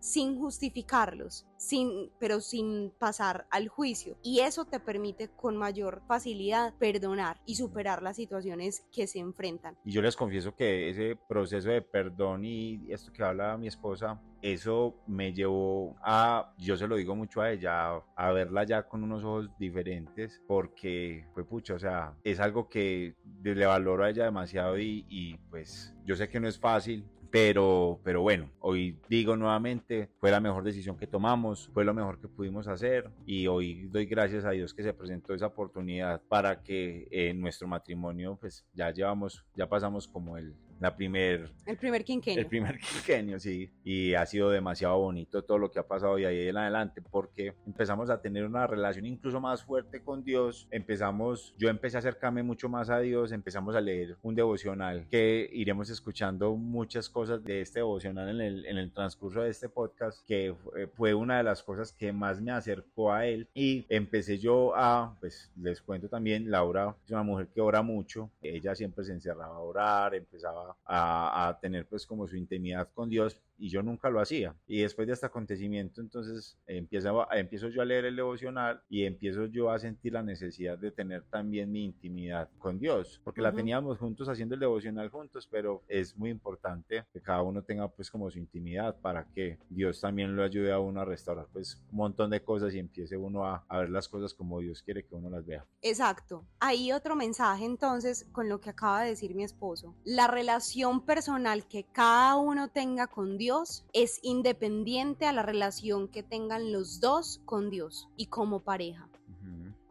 Sin 0.00 0.38
justificarlos, 0.38 1.46
sin, 1.56 2.10
pero 2.18 2.40
sin 2.40 2.92
pasar 2.98 3.46
al 3.50 3.68
juicio. 3.68 4.16
Y 4.22 4.40
eso 4.40 4.64
te 4.64 4.80
permite 4.80 5.28
con 5.28 5.56
mayor 5.56 6.02
facilidad 6.06 6.74
perdonar 6.78 7.40
y 7.46 7.56
superar 7.56 8.02
las 8.02 8.16
situaciones 8.16 8.84
que 8.92 9.06
se 9.06 9.18
enfrentan. 9.18 9.76
Y 9.84 9.92
yo 9.92 10.02
les 10.02 10.16
confieso 10.16 10.54
que 10.54 10.90
ese 10.90 11.16
proceso 11.28 11.68
de 11.70 11.82
perdón 11.82 12.44
y 12.44 12.92
esto 12.92 13.12
que 13.12 13.22
habla 13.22 13.56
mi 13.56 13.66
esposa, 13.66 14.20
eso 14.40 14.94
me 15.06 15.32
llevó 15.32 15.96
a, 16.02 16.54
yo 16.58 16.76
se 16.76 16.86
lo 16.86 16.96
digo 16.96 17.16
mucho 17.16 17.40
a 17.40 17.50
ella, 17.50 18.00
a 18.14 18.32
verla 18.32 18.64
ya 18.64 18.84
con 18.84 19.02
unos 19.02 19.24
ojos 19.24 19.50
diferentes, 19.58 20.40
porque 20.46 21.26
fue 21.34 21.44
pucho, 21.44 21.74
o 21.74 21.78
sea, 21.78 22.14
es 22.22 22.38
algo 22.38 22.68
que 22.68 23.16
le 23.42 23.66
valoro 23.66 24.04
a 24.04 24.10
ella 24.10 24.24
demasiado 24.24 24.78
y 24.78 25.38
pues 25.50 25.94
yo 26.04 26.14
sé 26.14 26.28
que 26.28 26.40
no 26.40 26.48
es 26.48 26.58
fácil, 26.58 27.04
pero, 27.30 28.00
pero 28.02 28.22
bueno, 28.22 28.50
hoy 28.60 28.98
digo 29.08 29.36
nuevamente, 29.36 30.08
fue 30.18 30.30
la 30.30 30.40
mejor 30.40 30.64
decisión 30.64 30.96
que 30.96 31.06
tomamos, 31.06 31.68
fue 31.74 31.84
lo 31.84 31.92
mejor 31.94 32.20
que 32.20 32.28
pudimos 32.28 32.68
hacer 32.68 33.10
y 33.26 33.46
hoy 33.46 33.88
doy 33.88 34.06
gracias 34.06 34.44
a 34.44 34.50
Dios 34.50 34.72
que 34.72 34.82
se 34.82 34.94
presentó 34.94 35.34
esa 35.34 35.46
oportunidad 35.46 36.22
para 36.28 36.62
que 36.62 37.06
en 37.10 37.36
eh, 37.36 37.40
nuestro 37.40 37.68
matrimonio 37.68 38.38
pues 38.40 38.64
ya 38.72 38.90
llevamos, 38.90 39.44
ya 39.54 39.68
pasamos 39.68 40.08
como 40.08 40.36
el, 40.38 40.54
la 40.80 40.94
primer, 40.94 41.50
el 41.66 41.76
primer 41.76 42.04
quinquenio. 42.04 42.40
El 42.40 42.46
primer 42.46 42.78
quinquenio, 42.80 43.38
sí. 43.40 43.70
Y 43.84 44.14
ha 44.14 44.24
sido 44.26 44.50
demasiado 44.50 44.98
bonito 44.98 45.42
todo 45.42 45.58
lo 45.58 45.70
que 45.70 45.78
ha 45.78 45.86
pasado 45.86 46.16
de 46.16 46.26
ahí 46.26 46.48
en 46.48 46.56
adelante 46.56 47.02
porque 47.02 47.54
empezamos 47.66 48.10
a 48.10 48.20
tener 48.20 48.44
una 48.44 48.66
relación 48.66 49.06
incluso 49.06 49.40
más 49.40 49.64
fuerte 49.64 50.02
con 50.02 50.24
Dios. 50.24 50.68
Empezamos, 50.70 51.54
yo 51.58 51.68
empecé 51.68 51.96
a 51.96 52.00
acercarme 52.00 52.42
mucho 52.42 52.68
más 52.68 52.90
a 52.90 53.00
Dios, 53.00 53.32
empezamos 53.32 53.74
a 53.74 53.80
leer 53.80 54.16
un 54.22 54.34
devocional 54.34 55.06
que 55.10 55.48
iremos 55.52 55.90
escuchando 55.90 56.54
muchas 56.56 57.08
cosas 57.08 57.42
de 57.44 57.60
este 57.60 57.80
devocional 57.80 58.28
en 58.28 58.40
el, 58.40 58.66
en 58.66 58.78
el 58.78 58.92
transcurso 58.92 59.42
de 59.42 59.50
este 59.50 59.68
podcast, 59.68 60.24
que 60.26 60.54
fue 60.94 61.14
una 61.14 61.38
de 61.38 61.44
las 61.44 61.62
cosas 61.62 61.92
que 61.92 62.12
más 62.12 62.40
me 62.40 62.52
acercó 62.52 63.12
a 63.12 63.26
Él. 63.26 63.48
Y 63.54 63.86
empecé 63.88 64.38
yo 64.38 64.74
a, 64.76 65.16
pues 65.20 65.50
les 65.56 65.80
cuento 65.82 66.08
también, 66.08 66.50
Laura 66.50 66.94
es 67.04 67.10
una 67.10 67.22
mujer 67.22 67.48
que 67.48 67.60
ora 67.60 67.82
mucho, 67.82 68.30
ella 68.42 68.74
siempre 68.74 69.04
se 69.04 69.12
encerraba 69.12 69.56
a 69.56 69.60
orar, 69.60 70.14
empezaba 70.14 70.67
a, 70.84 71.58
tener 71.60 71.86
pues 71.86 72.06
como 72.06 72.26
su 72.26 72.36
intimidad 72.36 72.88
con 72.92 73.08
Dios 73.08 73.40
y 73.56 73.68
yo 73.68 73.82
nunca 73.82 74.10
lo 74.10 74.20
hacía. 74.20 74.54
Y 74.66 74.82
después 74.82 75.06
de 75.06 75.14
este 75.14 75.26
acontecimiento 75.26 76.00
entonces 76.00 76.56
empiezo, 76.66 77.26
empiezo 77.32 77.68
yo 77.68 77.82
a 77.82 77.84
leer 77.84 78.04
el 78.04 78.16
devocional 78.16 78.82
y 78.88 79.04
empiezo 79.04 79.46
yo 79.46 79.70
a 79.70 79.78
sentir 79.78 80.12
la 80.12 80.22
necesidad 80.22 80.78
de 80.78 80.92
tener 80.92 81.24
también 81.24 81.72
mi 81.72 81.84
intimidad 81.84 82.48
con 82.58 82.78
Dios, 82.78 83.20
porque 83.24 83.42
la 83.42 83.52
teníamos 83.52 83.98
juntos 83.98 84.28
haciendo 84.28 84.54
el 84.54 84.60
devocional 84.60 85.08
juntos, 85.08 85.48
pero 85.50 85.82
es 85.88 86.16
muy 86.16 86.30
importante 86.30 87.04
que 87.12 87.20
cada 87.20 87.42
uno 87.42 87.62
tenga 87.62 87.88
pues 87.88 88.10
como 88.10 88.30
su 88.30 88.38
intimidad 88.38 89.00
para 89.00 89.24
que 89.24 89.58
Dios 89.68 90.00
también 90.00 90.36
lo 90.36 90.42
ayude 90.42 90.72
a 90.72 90.78
uno 90.78 91.00
a 91.00 91.04
restaurar 91.04 91.46
pues 91.52 91.82
un 91.90 91.96
montón 91.96 92.30
de 92.30 92.42
cosas 92.42 92.74
y 92.74 92.78
empiece 92.78 93.16
uno 93.16 93.44
a, 93.44 93.64
a 93.68 93.78
ver 93.80 93.90
las 93.90 94.08
cosas 94.08 94.34
como 94.34 94.60
Dios 94.60 94.82
quiere 94.82 95.04
que 95.04 95.14
uno 95.14 95.30
las 95.30 95.44
vea. 95.44 95.66
Exacto. 95.82 96.46
Ahí 96.60 96.92
otro 96.92 97.16
mensaje 97.16 97.64
entonces 97.64 98.28
con 98.32 98.48
lo 98.48 98.60
que 98.60 98.70
acaba 98.70 99.02
de 99.02 99.10
decir 99.10 99.34
mi 99.34 99.44
esposo. 99.44 99.94
La 100.04 100.26
relación 100.26 100.57
relación 100.58 101.02
personal 101.02 101.68
que 101.68 101.84
cada 101.84 102.34
uno 102.34 102.66
tenga 102.66 103.06
con 103.06 103.38
Dios 103.38 103.84
es 103.92 104.18
independiente 104.24 105.24
a 105.24 105.32
la 105.32 105.44
relación 105.44 106.08
que 106.08 106.24
tengan 106.24 106.72
los 106.72 106.98
dos 106.98 107.40
con 107.44 107.70
Dios 107.70 108.08
y 108.16 108.26
como 108.26 108.58
pareja. 108.58 109.08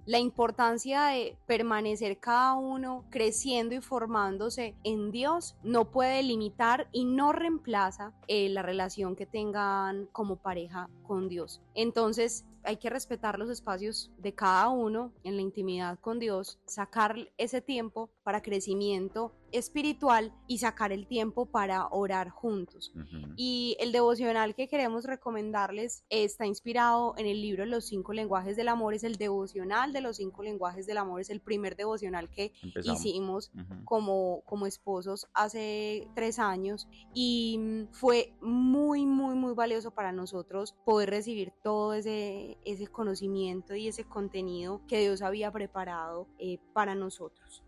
La 0.06 0.19
importancia 0.19 1.06
de 1.06 1.38
permanecer 1.45 2.19
cada 2.19 2.56
uno 2.56 3.06
creciendo 3.10 3.75
y 3.75 3.82
formándose 3.82 4.75
en 4.84 5.12
Dios 5.12 5.56
no 5.63 5.89
puede 5.89 6.21
limitar 6.21 6.89
y 6.91 7.06
no 7.06 7.32
reemplaza 7.32 8.13
eh, 8.27 8.49
la 8.49 8.62
relación 8.62 9.15
que 9.15 9.25
tengan 9.25 10.08
como 10.12 10.36
pareja 10.36 10.89
con 11.03 11.30
Dios. 11.30 11.62
Entonces, 11.75 12.45
hay 12.67 12.75
que 12.75 12.89
respetar 12.89 13.39
los 13.39 13.49
espacios 13.49 14.12
de 14.17 14.34
cada 14.34 14.67
uno 14.67 15.13
en 15.23 15.38
la 15.38 15.41
intimidad 15.41 15.97
con 15.99 16.19
Dios, 16.19 16.60
sacar 16.65 17.15
ese 17.38 17.62
tiempo 17.62 18.10
para 18.23 18.41
crecimiento 18.41 19.34
espiritual 19.53 20.34
y 20.47 20.58
sacar 20.58 20.91
el 20.91 21.08
tiempo 21.08 21.45
para 21.45 21.88
orar 21.88 22.30
juntos. 22.30 22.91
Y 23.38 23.77
el 23.80 23.93
devocional 23.93 24.53
que 24.53 24.67
queremos 24.67 25.06
recomendarles 25.06 26.03
está 26.10 26.45
inspirado 26.45 27.13
en 27.17 27.25
el 27.25 27.41
libro 27.41 27.65
Los 27.65 27.86
cinco 27.86 28.12
lenguajes 28.12 28.58
del 28.58 28.67
amor, 28.67 28.93
es 28.93 29.06
el 29.06 29.15
devocional 29.15 29.93
de 29.93 30.01
los 30.01 30.17
cinco 30.17 30.43
lenguajes 30.43 30.86
del 30.86 30.97
amor, 30.97 31.21
es 31.21 31.30
el 31.30 31.39
primer 31.39 31.77
devocional 31.77 32.30
que 32.30 32.51
hicimos 32.84 33.51
como, 33.86 34.41
como 34.45 34.65
esposos 34.65 35.27
hace 35.34 36.10
tres 36.15 36.39
años. 36.39 36.89
Y 37.13 37.88
fue 37.91 38.34
muy, 38.41 39.06
muy, 39.06 39.36
muy 39.36 39.53
valioso 39.53 39.91
para 39.91 40.12
nosotros 40.12 40.75
poder 40.84 41.10
recibir 41.10 41.53
todo 41.63 41.93
ese 41.93 42.57
ese 42.65 42.88
conocimiento 42.88 43.76
y 43.76 43.88
ese 43.88 44.04
contenido 44.04 44.82
que 44.88 45.00
Dios 45.00 45.22
había 45.22 45.52
preparado 45.52 46.28
eh, 46.39 46.60
para 46.74 46.96
nosotros. 46.96 47.63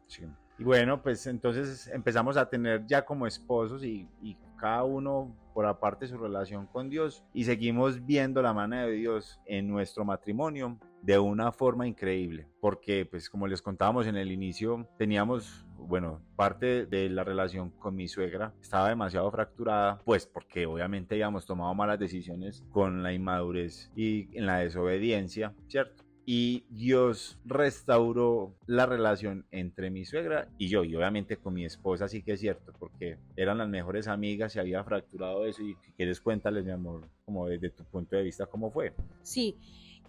Y 0.58 0.63
bueno, 0.63 1.02
pues 1.02 1.25
entonces 1.28 1.88
empezamos 1.88 2.36
a 2.36 2.49
tener 2.49 2.86
ya 2.86 3.06
como 3.06 3.25
esposos 3.25 3.84
y, 3.84 4.08
y 4.21 4.36
cada 4.58 4.84
uno 4.84 5.34
por 5.54 5.65
aparte 5.65 6.08
su 6.08 6.17
relación 6.17 6.67
con 6.67 6.89
Dios 6.89 7.23
y 7.34 7.45
seguimos 7.45 8.06
viendo 8.06 8.41
la 8.41 8.54
mano 8.54 8.78
de 8.78 8.91
Dios 8.91 9.39
en 9.45 9.67
nuestro 9.67 10.06
matrimonio 10.06 10.78
de 11.02 11.17
una 11.17 11.52
forma 11.52 11.88
increíble, 11.88 12.47
porque 12.60 13.06
pues 13.06 13.30
como 13.30 13.47
les 13.47 13.62
contábamos 13.62 14.06
en 14.08 14.15
el 14.15 14.32
inicio, 14.32 14.88
teníamos, 14.97 15.65
bueno, 15.87 16.21
parte 16.35 16.85
de 16.85 17.09
la 17.09 17.23
relación 17.23 17.69
con 17.71 17.95
mi 17.95 18.07
suegra 18.07 18.53
estaba 18.61 18.89
demasiado 18.89 19.29
fracturada, 19.31 19.99
pues 20.05 20.25
porque 20.25 20.65
obviamente 20.65 21.15
habíamos 21.15 21.45
tomado 21.45 21.73
malas 21.73 21.99
decisiones 21.99 22.63
con 22.71 23.03
la 23.03 23.13
inmadurez 23.13 23.91
y 23.95 24.27
en 24.37 24.45
la 24.45 24.59
desobediencia, 24.59 25.53
¿cierto? 25.67 26.03
y 26.31 26.63
Dios 26.69 27.39
restauró 27.43 28.53
la 28.67 28.85
relación 28.85 29.47
entre 29.49 29.89
mi 29.89 30.05
suegra 30.05 30.47
y 30.59 30.67
yo, 30.67 30.83
y 30.83 30.95
obviamente 30.95 31.37
con 31.37 31.55
mi 31.55 31.65
esposa 31.65 32.07
sí 32.07 32.21
que 32.21 32.33
es 32.33 32.39
cierto, 32.39 32.71
porque 32.77 33.17
eran 33.35 33.57
las 33.57 33.67
mejores 33.67 34.07
amigas, 34.07 34.53
se 34.53 34.59
había 34.59 34.83
fracturado 34.83 35.43
eso 35.47 35.63
y 35.63 35.73
si 35.83 35.91
quieres 35.93 36.21
cuéntales, 36.21 36.63
mi 36.63 36.69
amor, 36.69 37.09
como 37.25 37.47
desde 37.47 37.71
tu 37.71 37.83
punto 37.83 38.15
de 38.15 38.21
vista, 38.21 38.45
cómo 38.45 38.69
fue. 38.69 38.93
Sí, 39.23 39.57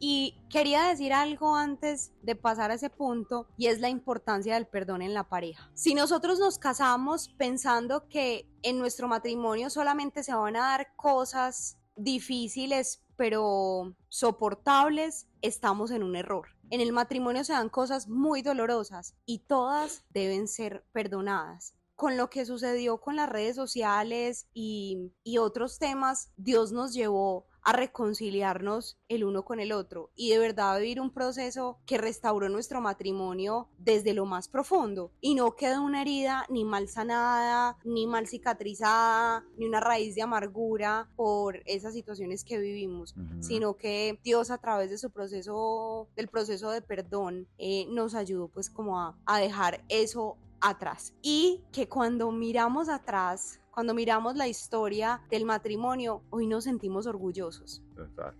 y 0.00 0.42
quería 0.48 0.88
decir 0.88 1.12
algo 1.12 1.54
antes 1.54 2.12
de 2.22 2.34
pasar 2.34 2.70
a 2.70 2.74
ese 2.74 2.88
punto 2.88 3.46
y 3.58 3.66
es 3.66 3.80
la 3.80 3.90
importancia 3.90 4.54
del 4.54 4.66
perdón 4.66 5.02
en 5.02 5.14
la 5.14 5.28
pareja. 5.28 5.70
Si 5.74 5.94
nosotros 5.94 6.38
nos 6.38 6.58
casamos 6.58 7.28
pensando 7.36 8.08
que 8.08 8.50
en 8.62 8.78
nuestro 8.78 9.06
matrimonio 9.06 9.68
solamente 9.68 10.24
se 10.24 10.34
van 10.34 10.56
a 10.56 10.60
dar 10.60 10.96
cosas 10.96 11.76
difíciles 11.94 13.04
pero 13.16 13.94
soportables, 14.08 15.28
estamos 15.42 15.90
en 15.90 16.02
un 16.02 16.16
error. 16.16 16.48
En 16.70 16.80
el 16.80 16.92
matrimonio 16.92 17.44
se 17.44 17.52
dan 17.52 17.68
cosas 17.68 18.08
muy 18.08 18.40
dolorosas 18.40 19.14
y 19.26 19.40
todas 19.40 20.06
deben 20.08 20.48
ser 20.48 20.86
perdonadas 20.92 21.74
con 21.96 22.16
lo 22.16 22.30
que 22.30 22.46
sucedió 22.46 22.98
con 22.98 23.16
las 23.16 23.28
redes 23.28 23.56
sociales 23.56 24.48
y, 24.54 25.12
y, 25.22 25.36
otros 25.36 25.78
temas, 25.78 26.32
Dios 26.38 26.72
nos 26.72 26.94
llevó 26.94 27.49
a 27.62 27.72
reconciliarnos 27.72 28.98
el 29.08 29.24
uno 29.24 29.44
con 29.44 29.60
el 29.60 29.72
otro 29.72 30.10
y 30.14 30.30
de 30.30 30.38
verdad 30.38 30.78
vivir 30.78 31.00
un 31.00 31.12
proceso 31.12 31.78
que 31.86 31.98
restauró 31.98 32.48
nuestro 32.48 32.80
matrimonio 32.80 33.68
desde 33.78 34.14
lo 34.14 34.26
más 34.26 34.48
profundo 34.48 35.12
y 35.20 35.34
no 35.34 35.54
quedó 35.56 35.82
una 35.82 36.02
herida 36.02 36.46
ni 36.48 36.64
mal 36.64 36.88
sanada, 36.88 37.76
ni 37.84 38.06
mal 38.06 38.26
cicatrizada, 38.26 39.44
ni 39.56 39.66
una 39.66 39.80
raíz 39.80 40.14
de 40.14 40.22
amargura 40.22 41.08
por 41.16 41.62
esas 41.66 41.94
situaciones 41.94 42.44
que 42.44 42.58
vivimos, 42.58 43.14
sino 43.40 43.76
que 43.76 44.18
Dios 44.22 44.50
a 44.50 44.58
través 44.58 44.90
de 44.90 44.98
su 44.98 45.10
proceso, 45.10 46.08
del 46.16 46.28
proceso 46.28 46.70
de 46.70 46.82
perdón, 46.82 47.48
eh, 47.58 47.86
nos 47.90 48.14
ayudó 48.14 48.48
pues 48.48 48.70
como 48.70 49.00
a, 49.00 49.18
a 49.26 49.38
dejar 49.38 49.84
eso 49.88 50.36
atrás. 50.60 51.14
Y 51.22 51.62
que 51.72 51.88
cuando 51.88 52.30
miramos 52.30 52.88
atrás 52.88 53.59
cuando 53.72 53.94
miramos 53.94 54.36
la 54.36 54.48
historia 54.48 55.22
del 55.30 55.44
matrimonio, 55.44 56.22
hoy 56.30 56.46
nos 56.46 56.64
sentimos 56.64 57.06
orgullosos. 57.06 57.82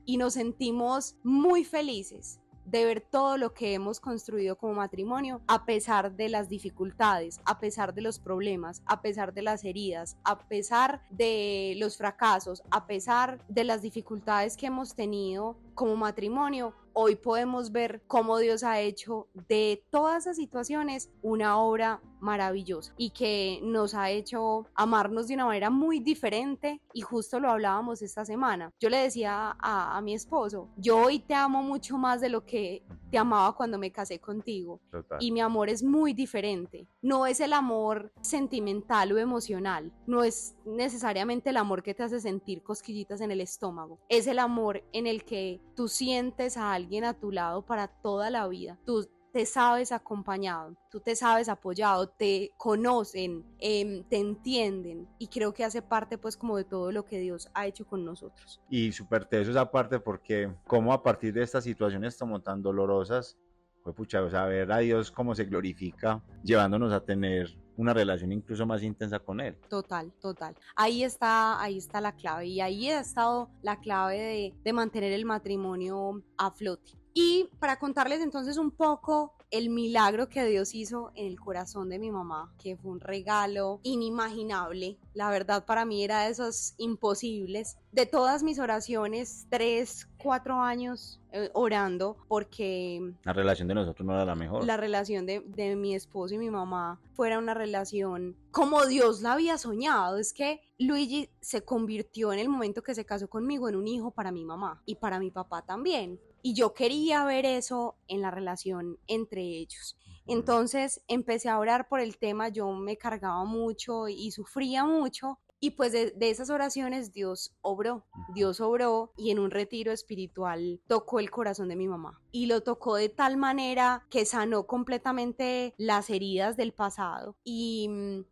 Y 0.05 0.17
nos 0.17 0.35
sentimos 0.35 1.17
muy 1.23 1.65
felices 1.65 2.41
de 2.71 2.85
ver 2.85 3.01
todo 3.01 3.37
lo 3.37 3.53
que 3.53 3.75
hemos 3.75 3.99
construido 4.01 4.57
como 4.57 4.75
matrimonio, 4.75 5.41
a 5.49 5.65
pesar 5.65 6.15
de 6.15 6.29
las 6.29 6.49
dificultades, 6.49 7.41
a 7.45 7.59
pesar 7.59 7.95
de 7.95 8.03
los 8.03 8.19
problemas, 8.19 8.83
a 8.87 9.03
pesar 9.03 9.35
de 9.35 9.43
las 9.43 9.65
heridas, 9.65 10.17
a 10.25 10.39
pesar 10.39 11.03
de 11.11 11.75
los 11.79 11.97
fracasos, 11.97 12.63
a 12.71 12.87
pesar 12.87 13.45
de 13.49 13.65
las 13.65 13.83
dificultades 13.83 14.57
que 14.57 14.67
hemos 14.67 14.95
tenido 14.95 15.57
como 15.75 15.97
matrimonio, 15.97 16.75
hoy 16.93 17.17
podemos 17.17 17.73
ver 17.73 18.03
cómo 18.07 18.39
Dios 18.39 18.63
ha 18.63 18.81
hecho 18.81 19.27
de 19.49 19.83
todas 19.91 20.25
esas 20.25 20.37
situaciones 20.37 21.11
una 21.23 21.59
obra 21.59 22.01
maravillosa 22.21 22.95
y 22.97 23.11
que 23.11 23.61
nos 23.63 23.95
ha 23.95 24.11
hecho 24.11 24.67
amarnos 24.75 25.29
de 25.29 25.35
una 25.35 25.47
manera 25.47 25.71
muy 25.71 26.01
diferente 26.01 26.81
y 26.93 27.01
justo 27.01 27.41
lo 27.41 27.51
hablábamos 27.51 28.03
esta 28.03 28.25
semana. 28.25 28.73
Yo 28.81 28.89
le 28.89 28.99
decía 28.99 29.57
a, 29.59 30.01
mi 30.03 30.15
esposo, 30.15 30.69
yo 30.77 30.99
hoy 30.99 31.19
te 31.19 31.35
amo 31.35 31.63
mucho 31.63 31.99
más 31.99 32.21
de 32.21 32.29
lo 32.29 32.45
que 32.45 32.83
te 33.11 33.19
amaba 33.19 33.55
cuando 33.55 33.79
me 33.79 33.91
casé 33.91 34.19
contigo. 34.19 34.81
Y 35.19 35.33
mi 35.33 35.41
amor 35.41 35.69
es 35.69 35.83
muy 35.83 36.13
diferente. 36.13 36.87
No 37.03 37.27
es 37.27 37.41
el 37.41 37.53
amor 37.53 38.13
sentimental 38.21 39.13
o 39.13 39.19
emocional. 39.19 39.93
No 40.07 40.23
es 40.23 40.55
necesariamente 40.65 41.51
el 41.51 41.57
amor 41.57 41.83
que 41.83 41.95
te 41.95 42.03
hace 42.03 42.21
sentir 42.21 42.63
cosquillitas 42.63 43.21
en 43.21 43.31
el 43.31 43.41
estómago. 43.41 43.99
Es 44.09 44.27
el 44.27 44.39
amor 44.39 44.85
en 44.93 45.07
el 45.07 45.25
que 45.25 45.61
tú 45.75 45.89
sientes 45.89 46.57
a 46.57 46.73
alguien 46.73 47.05
a 47.05 47.15
tu 47.15 47.31
lado 47.31 47.63
para 47.63 47.89
toda 47.89 48.31
la 48.31 48.47
vida. 48.49 48.79
Tú 48.85 49.09
te 49.33 49.47
sabes 49.47 49.93
acompañado, 49.93 50.77
tú 50.91 51.01
te 51.01 51.17
sabes 51.17 51.49
apoyado, 51.49 52.09
te 52.09 52.51
conocen, 52.57 53.45
em, 53.59 54.05
te 54.05 54.19
entienden 54.19 55.09
y 55.19 55.29
creo 55.29 55.55
que 55.55 55.65
hace 55.65 55.83
parte 55.83 56.19
pues 56.19 56.37
como 56.37 56.57
de 56.57 56.65
todo 56.65 56.93
lo 56.93 57.05
que 57.05 57.19
Dios 57.19 57.49
ha 57.55 57.67
hecho 57.67 57.87
con 57.87 58.05
nosotros. 58.05 58.61
Y 58.69 58.93
súper 58.93 59.25
teso 59.25 59.51
esa 59.51 59.71
parte 59.71 60.01
porque 60.01 60.53
como 60.67 60.93
a 60.93 61.03
partir 61.03 61.33
de 61.33 61.43
estas 61.43 61.65
situaciones 61.65 62.17
como 62.17 62.41
tan 62.41 62.63
dolorosas, 62.63 63.39
fue 63.83 63.95
pucha, 63.95 64.23
o 64.23 64.31
sea, 64.31 64.45
ver 64.45 64.71
a 64.73 64.79
Dios 64.79 65.11
cómo 65.11 65.35
se 65.35 65.45
glorifica, 65.45 66.23
llevándonos 66.43 66.93
a 66.93 67.01
tener 67.03 67.57
una 67.77 67.95
relación 67.95 68.31
incluso 68.31 68.67
más 68.67 68.83
intensa 68.83 69.19
con 69.21 69.41
él. 69.41 69.57
Total, 69.69 70.13
total. 70.21 70.55
Ahí 70.77 71.03
está, 71.03 71.61
ahí 71.63 71.79
está 71.79 72.01
la 72.01 72.13
clave 72.13 72.47
y 72.47 72.61
ahí 72.61 72.91
ha 72.91 73.01
estado 73.01 73.51
la 73.63 73.81
clave 73.81 74.19
de, 74.19 74.55
de 74.63 74.73
mantener 74.73 75.13
el 75.13 75.25
matrimonio 75.25 76.23
a 76.37 76.51
flote. 76.51 77.00
Y 77.15 77.49
para 77.59 77.79
contarles 77.79 78.21
entonces 78.21 78.57
un 78.57 78.71
poco 78.71 79.35
el 79.51 79.69
milagro 79.69 80.29
que 80.29 80.45
Dios 80.45 80.75
hizo 80.75 81.11
en 81.15 81.27
el 81.27 81.41
corazón 81.41 81.89
de 81.89 81.99
mi 81.99 82.11
mamá, 82.11 82.53
que 82.59 82.77
fue 82.77 82.93
un 82.93 83.01
regalo 83.01 83.81
inimaginable. 83.83 84.97
La 85.13 85.31
verdad 85.31 85.65
para 85.65 85.85
mí 85.85 86.05
era 86.05 86.23
de 86.25 86.31
esos 86.31 86.75
imposibles. 86.79 87.77
De 87.91 88.07
todas 88.07 88.43
mis 88.43 88.61
oraciones, 88.61 89.47
tres, 89.51 90.09
cuatro 90.19 90.61
años 90.61 91.21
eh, 91.33 91.51
orando 91.53 92.17
porque... 92.29 93.15
La 93.25 93.33
relación 93.33 93.67
de 93.67 93.75
nosotros 93.75 94.07
no 94.07 94.15
era 94.15 94.25
la 94.25 94.37
mejor. 94.37 94.65
La 94.65 94.77
relación 94.77 95.27
de, 95.27 95.41
de 95.41 95.75
mi 95.75 95.97
esposo 95.97 96.35
y 96.35 96.39
mi 96.39 96.51
mamá 96.51 97.01
fuera 97.15 97.39
una 97.39 97.55
relación 97.55 98.37
como 98.53 98.87
Dios 98.87 99.21
la 99.21 99.33
había 99.33 99.59
soñado. 99.59 100.19
Es 100.19 100.33
que 100.33 100.61
Luigi 100.79 101.29
se 101.41 101.65
convirtió 101.65 102.33
en 102.33 102.39
el 102.39 102.49
momento 102.49 102.83
que 102.83 102.95
se 102.95 103.05
casó 103.05 103.29
conmigo 103.29 103.69
en 103.69 103.75
un 103.75 103.89
hijo 103.89 104.13
para 104.13 104.31
mi 104.31 104.45
mamá 104.45 104.81
y 104.87 104.95
para 104.95 105.19
mi 105.19 105.33
papá 105.33 105.63
también 105.63 106.21
y 106.43 106.55
yo 106.55 106.75
quería 106.75 107.25
ver 107.25 107.47
eso 107.47 107.97
en 108.09 108.23
la 108.23 108.31
relación 108.31 108.99
entre 109.07 109.43
ellos. 109.43 109.97
Entonces 110.27 111.03
empecé 111.09 111.49
a 111.49 111.59
orar 111.59 111.89
por 111.89 112.01
el 112.01 112.19
tema, 112.19 112.49
yo 112.49 112.71
me 112.73 112.97
cargaba 112.97 113.45
mucho 113.45 114.09
y 114.09 114.31
sufría 114.31 114.85
mucho 114.85 115.39
y 115.61 115.73
pues 115.73 115.93
de, 115.93 116.15
esas 116.21 116.49
oraciones 116.49 117.13
Dios 117.13 117.55
obró, 117.61 118.07
Dios 118.35 118.61
obró 118.63 119.13
y 119.19 119.31
en 119.31 119.39
un 119.39 119.51
retiro 119.51 119.93
espiritual 119.93 120.81
tocó 120.87 121.21
el 121.21 121.31
corazón 121.31 121.69
de 121.69 121.77
mi 121.77 121.87
mamá. 121.87 122.19
Y 122.33 122.47
lo 122.47 122.63
tocó 122.63 122.97
de 122.97 123.11
tal 123.11 123.37
manera 123.37 124.07
que 124.09 124.25
sanó 124.25 124.67
completamente 124.67 125.75
las 125.77 126.09
heridas 126.09 126.57
del 126.57 126.73
pasado 126.73 127.37
y, 127.45 127.91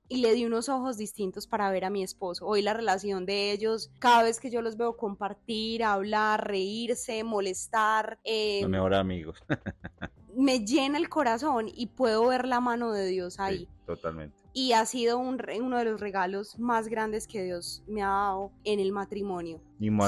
le 0.09 0.33
dio 0.33 0.47
unos 0.47 0.71
ojos 0.71 0.97
distintos 0.97 1.47
para 1.47 1.71
ver 1.71 1.85
a 1.85 1.91
mi 1.91 2.03
esposo. 2.03 2.47
Hoy 2.47 2.63
la 2.63 2.73
relación 2.73 3.27
de 3.27 3.53
ellos, 3.53 3.91
cada 3.99 4.23
vez 4.23 4.41
que 4.41 4.51
yo 4.51 4.63
los 4.63 4.79
veo 4.79 4.97
compartir, 4.97 5.85
hablar, 5.85 6.49
reírse, 6.49 7.23
molestar. 7.25 8.19
Eh, 8.25 8.61
los 8.63 8.71
mejores 8.71 8.99
amigos. 8.99 9.39
me 10.35 10.61
llena 10.61 10.97
el 10.97 11.09
corazón 11.09 11.67
y 11.73 11.89
puedo 11.89 12.27
ver 12.27 12.47
la 12.47 12.61
mano 12.61 12.93
de 12.93 13.07
Dios 13.07 13.39
ahí. 13.39 13.69
totalmente 13.85 14.48
y 14.59 14.73
ha 14.73 14.85
sido 14.87 15.19
un, 15.19 15.41
uno 15.63 15.79
de 15.79 15.85
los 15.85 16.01
regalos 16.01 16.59
más 16.59 16.89
grandes 16.89 17.29
que 17.29 17.45
Dios 17.45 17.85
me 17.87 18.03
ha 18.03 18.09
dado 18.09 18.51
en 18.65 18.81
el 18.81 18.91
matrimonio. 18.91 19.61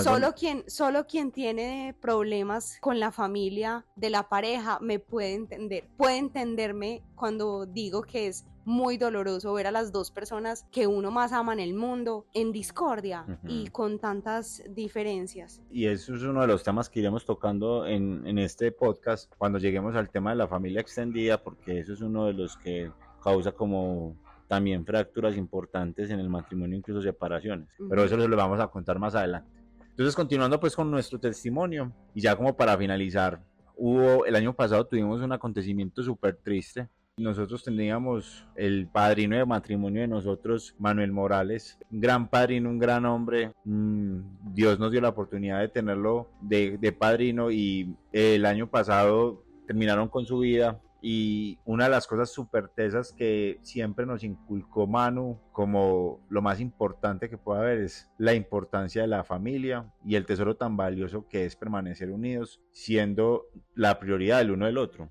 Solo 0.03 0.35
quien, 0.35 0.65
solo 0.67 1.07
quien 1.07 1.31
tiene 1.31 1.95
problemas 2.01 2.77
con 2.81 2.99
la 2.99 3.13
familia 3.13 3.87
de 3.95 4.11
la 4.11 4.29
pareja 4.29 4.81
me 4.81 4.99
puede 4.99 5.35
entender, 5.35 5.85
puede 5.97 6.17
entenderme 6.19 7.05
cuando 7.15 7.65
digo 7.65 8.03
que 8.03 8.27
es 8.27 8.45
muy 8.65 8.97
doloroso 8.97 9.53
ver 9.53 9.69
a 9.69 9.71
las 9.71 9.93
dos 9.93 10.11
personas 10.11 10.67
que 10.73 10.89
uno 10.89 11.13
más 11.13 11.33
ama 11.33 11.53
en 11.53 11.61
el 11.61 11.73
mundo 11.73 12.27
en 12.35 12.51
discordia 12.51 13.25
y 13.47 13.69
con 13.69 14.01
tantas 14.01 14.65
diferencias. 14.69 15.63
Y 15.71 15.87
eso 15.87 16.17
es 16.17 16.23
uno 16.23 16.41
de 16.41 16.49
los 16.49 16.65
temas 16.65 16.89
que 16.89 16.99
iremos 16.99 17.25
tocando 17.25 17.87
en, 17.87 18.27
en 18.27 18.39
este 18.39 18.73
podcast 18.73 19.33
cuando 19.39 19.61
lleguemos 19.61 19.95
al 19.95 20.11
tema 20.11 20.31
de 20.31 20.37
la 20.37 20.49
familia 20.49 20.81
extendida, 20.81 21.41
porque 21.41 21.79
eso 21.79 21.93
es 21.93 22.01
uno 22.01 22.27
de 22.27 22.33
los 22.33 22.57
que 22.57 22.91
causa 23.23 23.53
como 23.53 24.17
también 24.51 24.85
fracturas 24.85 25.37
importantes 25.37 26.11
en 26.11 26.19
el 26.19 26.29
matrimonio, 26.29 26.77
incluso 26.77 27.01
separaciones. 27.01 27.69
Pero 27.89 28.03
eso 28.03 28.17
lo 28.17 28.37
vamos 28.37 28.59
a 28.59 28.67
contar 28.67 28.99
más 28.99 29.15
adelante. 29.15 29.49
Entonces, 29.91 30.17
continuando 30.17 30.59
pues 30.59 30.75
con 30.75 30.91
nuestro 30.91 31.21
testimonio, 31.21 31.93
y 32.17 32.21
ya 32.21 32.35
como 32.35 32.57
para 32.57 32.77
finalizar, 32.77 33.41
hubo, 33.77 34.27
el 34.27 34.35
año 34.35 34.53
pasado 34.53 34.85
tuvimos 34.85 35.21
un 35.21 35.31
acontecimiento 35.31 36.03
súper 36.03 36.35
triste. 36.35 36.89
Nosotros 37.17 37.63
teníamos 37.63 38.45
el 38.57 38.89
padrino 38.89 39.37
de 39.37 39.47
matrimonio 39.47 40.01
de 40.01 40.09
nosotros, 40.09 40.75
Manuel 40.81 41.13
Morales, 41.13 41.79
un 41.89 42.01
gran 42.01 42.29
padrino, 42.29 42.71
un 42.71 42.81
gran 42.81 43.05
hombre. 43.07 43.53
Mm, 43.65 44.53
Dios 44.53 44.81
nos 44.81 44.91
dio 44.91 45.01
la 45.01 45.11
oportunidad 45.11 45.61
de 45.61 45.69
tenerlo 45.69 46.29
de, 46.41 46.77
de 46.77 46.91
padrino 46.91 47.53
y 47.53 47.95
el 48.13 48.45
año 48.47 48.69
pasado 48.69 49.45
terminaron 49.69 50.09
con 50.09 50.27
su 50.27 50.41
vida 50.41 50.81
y 51.03 51.59
una 51.65 51.85
de 51.85 51.91
las 51.91 52.07
cosas 52.07 52.31
súper 52.31 52.69
tesas 52.69 53.13
que 53.13 53.59
siempre 53.63 54.05
nos 54.07 54.23
inculcó 54.23 54.87
Manu 54.87 55.39
como 55.53 56.21
lo 56.29 56.43
más 56.43 56.61
importante 56.61 57.31
que 57.31 57.39
puede 57.39 57.61
haber 57.61 57.79
es 57.79 58.09
la 58.19 58.35
importancia 58.35 59.03
de 59.03 59.09
la 59.09 59.25
familia 59.25 59.93
y 60.05 60.17
el 60.17 60.27
tesoro 60.27 60.57
tan 60.57 60.77
valioso 60.77 61.27
que 61.29 61.45
es 61.45 61.57
permanecer 61.57 62.11
unidos, 62.11 62.61
siendo 62.71 63.47
la 63.75 63.99
prioridad 63.99 64.39
del 64.39 64.53
uno 64.53 64.67
del 64.67 64.79
otro. 64.79 65.09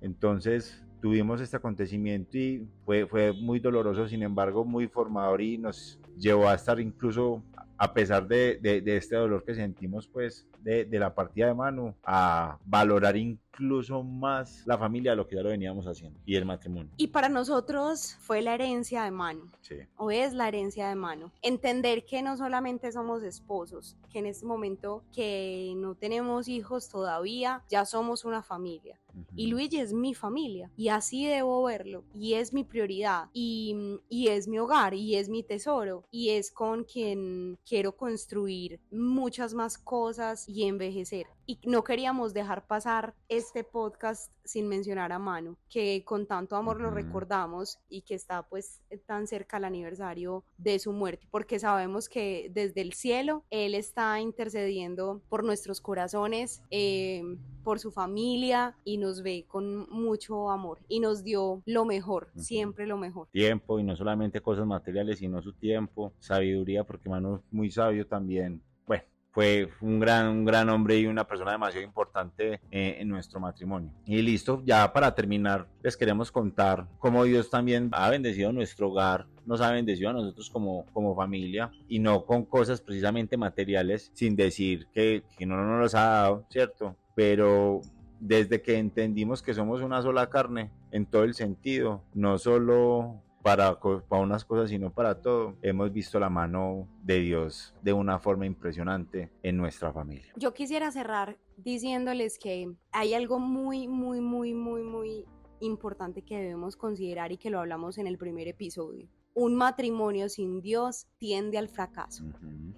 Entonces 0.00 0.84
tuvimos 1.00 1.40
este 1.40 1.56
acontecimiento 1.56 2.36
y 2.38 2.68
fue, 2.84 3.06
fue 3.06 3.32
muy 3.32 3.60
doloroso, 3.60 4.06
sin 4.08 4.22
embargo 4.22 4.64
muy 4.64 4.88
formador 4.88 5.40
y 5.40 5.58
nos 5.58 5.98
llevó 6.16 6.48
a 6.48 6.54
estar 6.54 6.80
incluso 6.80 7.42
a 7.80 7.94
pesar 7.94 8.28
de, 8.28 8.58
de, 8.60 8.96
este 8.98 9.16
dolor 9.16 9.42
que 9.42 9.54
sentimos 9.54 10.06
pues 10.06 10.46
de, 10.60 10.84
de, 10.84 10.98
la 10.98 11.14
partida 11.14 11.46
de 11.46 11.54
Manu, 11.54 11.94
a 12.04 12.58
valorar 12.66 13.16
incluso 13.16 14.02
más 14.02 14.62
la 14.66 14.76
familia 14.76 15.12
de 15.12 15.16
lo 15.16 15.26
que 15.26 15.36
ya 15.36 15.42
lo 15.42 15.48
veníamos 15.48 15.86
haciendo 15.86 16.20
y 16.26 16.36
el 16.36 16.44
matrimonio. 16.44 16.92
Y 16.98 17.06
para 17.06 17.30
nosotros 17.30 18.16
fue 18.20 18.42
la 18.42 18.52
herencia 18.52 19.04
de 19.04 19.10
Manu, 19.10 19.50
sí. 19.62 19.76
o 19.96 20.10
es 20.10 20.34
la 20.34 20.48
herencia 20.48 20.90
de 20.90 20.94
Manu. 20.94 21.30
Entender 21.40 22.04
que 22.04 22.20
no 22.20 22.36
solamente 22.36 22.92
somos 22.92 23.22
esposos, 23.22 23.96
que 24.12 24.18
en 24.18 24.26
este 24.26 24.44
momento 24.44 25.02
que 25.14 25.72
no 25.76 25.94
tenemos 25.94 26.48
hijos 26.48 26.90
todavía, 26.90 27.62
ya 27.70 27.86
somos 27.86 28.26
una 28.26 28.42
familia. 28.42 29.00
Y 29.34 29.48
Luigi 29.48 29.78
es 29.78 29.92
mi 29.92 30.14
familia 30.14 30.70
y 30.76 30.88
así 30.88 31.26
debo 31.26 31.64
verlo 31.64 32.04
y 32.14 32.34
es 32.34 32.52
mi 32.52 32.62
prioridad 32.62 33.28
y, 33.32 33.98
y 34.08 34.28
es 34.28 34.46
mi 34.46 34.60
hogar 34.60 34.94
y 34.94 35.16
es 35.16 35.28
mi 35.28 35.42
tesoro 35.42 36.04
y 36.12 36.30
es 36.30 36.52
con 36.52 36.84
quien 36.84 37.58
quiero 37.70 37.96
construir 37.96 38.80
muchas 38.90 39.54
más 39.54 39.78
cosas 39.78 40.48
y 40.48 40.64
envejecer. 40.64 41.28
Y 41.46 41.60
no 41.64 41.84
queríamos 41.84 42.34
dejar 42.34 42.66
pasar 42.66 43.14
este 43.28 43.62
podcast 43.62 44.32
sin 44.44 44.66
mencionar 44.66 45.12
a 45.12 45.20
Manu, 45.20 45.56
que 45.68 46.02
con 46.04 46.26
tanto 46.26 46.56
amor 46.56 46.80
lo 46.80 46.90
recordamos 46.90 47.78
y 47.88 48.02
que 48.02 48.16
está 48.16 48.42
pues 48.42 48.82
tan 49.06 49.28
cerca 49.28 49.58
al 49.58 49.66
aniversario 49.66 50.42
de 50.58 50.80
su 50.80 50.92
muerte, 50.92 51.28
porque 51.30 51.60
sabemos 51.60 52.08
que 52.08 52.50
desde 52.52 52.80
el 52.80 52.92
cielo 52.92 53.44
Él 53.50 53.76
está 53.76 54.18
intercediendo 54.18 55.22
por 55.28 55.44
nuestros 55.44 55.80
corazones, 55.80 56.62
eh, 56.72 57.22
por 57.62 57.78
su 57.78 57.90
familia 57.90 58.76
y 58.84 58.98
nos 58.98 59.22
ve 59.22 59.44
con 59.46 59.88
mucho 59.90 60.50
amor 60.50 60.78
y 60.88 61.00
nos 61.00 61.24
dio 61.24 61.62
lo 61.66 61.84
mejor, 61.84 62.28
siempre 62.36 62.86
lo 62.86 62.96
mejor. 62.96 63.28
Tiempo 63.32 63.78
y 63.78 63.84
no 63.84 63.96
solamente 63.96 64.40
cosas 64.40 64.66
materiales, 64.66 65.18
sino 65.18 65.42
su 65.42 65.52
tiempo, 65.52 66.12
sabiduría, 66.18 66.84
porque 66.84 67.08
Manu 67.08 67.36
es 67.36 67.42
muy 67.52 67.70
sabio 67.70 68.06
también. 68.06 68.62
Bueno, 68.86 69.04
fue 69.32 69.68
un 69.80 70.00
gran, 70.00 70.28
un 70.28 70.44
gran 70.44 70.68
hombre 70.68 70.98
y 70.98 71.06
una 71.06 71.26
persona 71.26 71.52
demasiado 71.52 71.86
importante 71.86 72.60
eh, 72.70 72.96
en 72.98 73.08
nuestro 73.08 73.40
matrimonio. 73.40 73.92
Y 74.04 74.20
listo, 74.22 74.62
ya 74.64 74.92
para 74.92 75.14
terminar, 75.14 75.68
les 75.82 75.96
queremos 75.96 76.32
contar 76.32 76.86
cómo 76.98 77.24
Dios 77.24 77.50
también 77.50 77.90
ha 77.92 78.10
bendecido 78.10 78.52
nuestro 78.52 78.88
hogar, 78.88 79.26
nos 79.46 79.60
ha 79.60 79.72
bendecido 79.72 80.10
a 80.10 80.14
nosotros 80.14 80.50
como, 80.50 80.84
como 80.92 81.14
familia 81.14 81.70
y 81.88 81.98
no 81.98 82.24
con 82.24 82.44
cosas 82.44 82.80
precisamente 82.80 83.36
materiales, 83.36 84.10
sin 84.14 84.36
decir 84.36 84.86
que, 84.92 85.24
que 85.36 85.46
no 85.46 85.56
nos 85.56 85.80
los 85.80 85.94
ha 85.94 86.04
dado, 86.04 86.46
¿cierto? 86.50 86.96
Pero 87.20 87.82
desde 88.18 88.62
que 88.62 88.78
entendimos 88.78 89.42
que 89.42 89.52
somos 89.52 89.82
una 89.82 90.00
sola 90.00 90.30
carne, 90.30 90.70
en 90.90 91.04
todo 91.04 91.24
el 91.24 91.34
sentido, 91.34 92.02
no 92.14 92.38
solo 92.38 93.20
para, 93.42 93.78
para, 93.78 94.22
unas 94.22 94.42
cosas, 94.46 94.70
sino 94.70 94.90
para 94.90 95.20
todo. 95.20 95.54
Hemos 95.60 95.92
visto 95.92 96.18
la 96.18 96.30
mano 96.30 96.88
de 97.02 97.20
Dios 97.20 97.74
de 97.82 97.92
una 97.92 98.18
forma 98.20 98.46
impresionante 98.46 99.30
en 99.42 99.58
nuestra 99.58 99.92
familia. 99.92 100.32
Yo 100.36 100.54
quisiera 100.54 100.90
cerrar 100.92 101.36
diciéndoles 101.58 102.38
que 102.38 102.74
hay 102.90 103.12
algo 103.12 103.38
muy, 103.38 103.86
muy, 103.86 104.22
muy, 104.22 104.54
muy, 104.54 104.82
muy 104.82 105.26
importante 105.60 106.22
que 106.22 106.38
debemos 106.38 106.74
considerar 106.74 107.32
y 107.32 107.36
que 107.36 107.50
lo 107.50 107.60
hablamos 107.60 107.98
en 107.98 108.06
el 108.06 108.16
primer 108.16 108.48
episodio. 108.48 109.10
Un 109.34 109.54
matrimonio 109.54 110.28
sin 110.28 110.60
Dios 110.60 111.06
tiende 111.18 111.58
al 111.58 111.68
fracaso. 111.68 112.24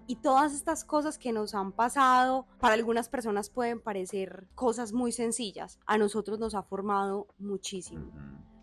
Y 0.07 0.17
todas 0.17 0.55
estas 0.55 0.85
cosas 0.85 1.19
que 1.19 1.33
nos 1.33 1.55
han 1.55 1.73
pasado, 1.73 2.47
para 2.61 2.75
algunas 2.75 3.09
personas 3.09 3.51
pueden 3.51 3.81
parecer 3.81 4.49
cosas 4.55 4.93
muy 4.93 5.13
sencillas, 5.13 5.79
a 5.87 5.99
nosotros 5.99 6.39
nos 6.39 6.55
ha 6.55 6.63
formado 6.63 7.29
muchísimo. 7.39 8.11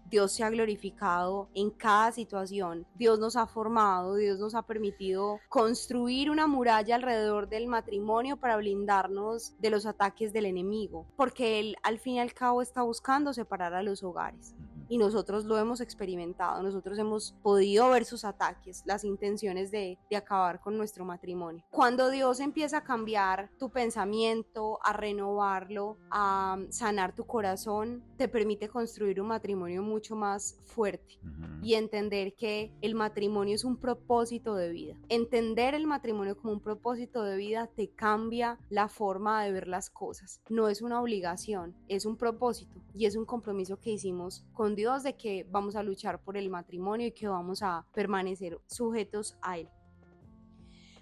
Dios 0.09 0.31
se 0.31 0.43
ha 0.43 0.49
glorificado 0.49 1.49
en 1.53 1.69
cada 1.69 2.11
situación. 2.11 2.87
Dios 2.95 3.19
nos 3.19 3.35
ha 3.35 3.45
formado, 3.45 4.15
Dios 4.15 4.39
nos 4.39 4.55
ha 4.55 4.63
permitido 4.63 5.39
construir 5.49 6.31
una 6.31 6.47
muralla 6.47 6.95
alrededor 6.95 7.47
del 7.47 7.67
matrimonio 7.67 8.37
para 8.37 8.57
blindarnos 8.57 9.53
de 9.59 9.69
los 9.69 9.85
ataques 9.85 10.33
del 10.33 10.47
enemigo, 10.47 11.05
porque 11.15 11.59
Él 11.59 11.75
al 11.83 11.99
fin 11.99 12.15
y 12.15 12.19
al 12.21 12.33
cabo 12.33 12.63
está 12.63 12.81
buscando 12.81 13.33
separar 13.33 13.75
a 13.75 13.83
los 13.83 14.01
hogares 14.01 14.55
y 14.89 14.97
nosotros 14.97 15.45
lo 15.45 15.57
hemos 15.57 15.79
experimentado, 15.79 16.61
nosotros 16.63 16.97
hemos 16.97 17.33
podido 17.43 17.89
ver 17.89 18.05
sus 18.05 18.25
ataques, 18.25 18.83
las 18.85 19.03
intenciones 19.03 19.71
de, 19.71 19.97
de, 20.09 20.17
acabar 20.17 20.59
con 20.59 20.77
nuestro 20.77 21.05
matrimonio. 21.05 21.63
Cuando 21.69 22.09
Dios 22.09 22.39
empieza 22.39 22.77
a 22.77 22.83
cambiar 22.83 23.49
tu 23.57 23.69
pensamiento, 23.69 24.79
a 24.83 24.93
renovarlo, 24.93 25.97
a 26.11 26.57
sanar 26.69 27.15
tu 27.15 27.25
corazón, 27.25 28.03
te 28.17 28.27
permite 28.27 28.67
construir 28.67 29.21
un 29.21 29.27
matrimonio 29.27 29.83
mucho 29.83 30.15
más 30.15 30.57
fuerte 30.65 31.19
y 31.61 31.75
entender 31.75 32.33
que 32.35 32.71
el 32.81 32.95
matrimonio 32.95 33.55
es 33.55 33.63
un 33.63 33.77
propósito 33.77 34.55
de 34.55 34.69
vida. 34.69 34.95
Entender 35.09 35.75
el 35.75 35.87
matrimonio 35.87 36.37
como 36.37 36.53
un 36.53 36.61
propósito 36.61 37.23
de 37.23 37.37
vida 37.37 37.67
te 37.67 37.89
cambia 37.89 38.59
la 38.69 38.87
forma 38.87 39.43
de 39.43 39.51
ver 39.51 39.67
las 39.67 39.89
cosas. 39.89 40.41
No 40.49 40.67
es 40.67 40.81
una 40.81 41.01
obligación, 41.01 41.75
es 41.87 42.05
un 42.05 42.17
propósito 42.17 42.81
y 42.93 43.05
es 43.05 43.15
un 43.15 43.25
compromiso 43.25 43.79
que 43.79 43.91
hicimos 43.91 44.45
con 44.53 44.75
Dios 44.79 45.03
de 45.03 45.17
que 45.17 45.45
vamos 45.51 45.75
a 45.75 45.83
luchar 45.83 46.21
por 46.21 46.37
el 46.37 46.49
matrimonio 46.49 47.07
y 47.07 47.11
que 47.11 47.27
vamos 47.27 47.61
a 47.61 47.85
permanecer 47.93 48.57
sujetos 48.65 49.37
a 49.41 49.57
él. 49.57 49.67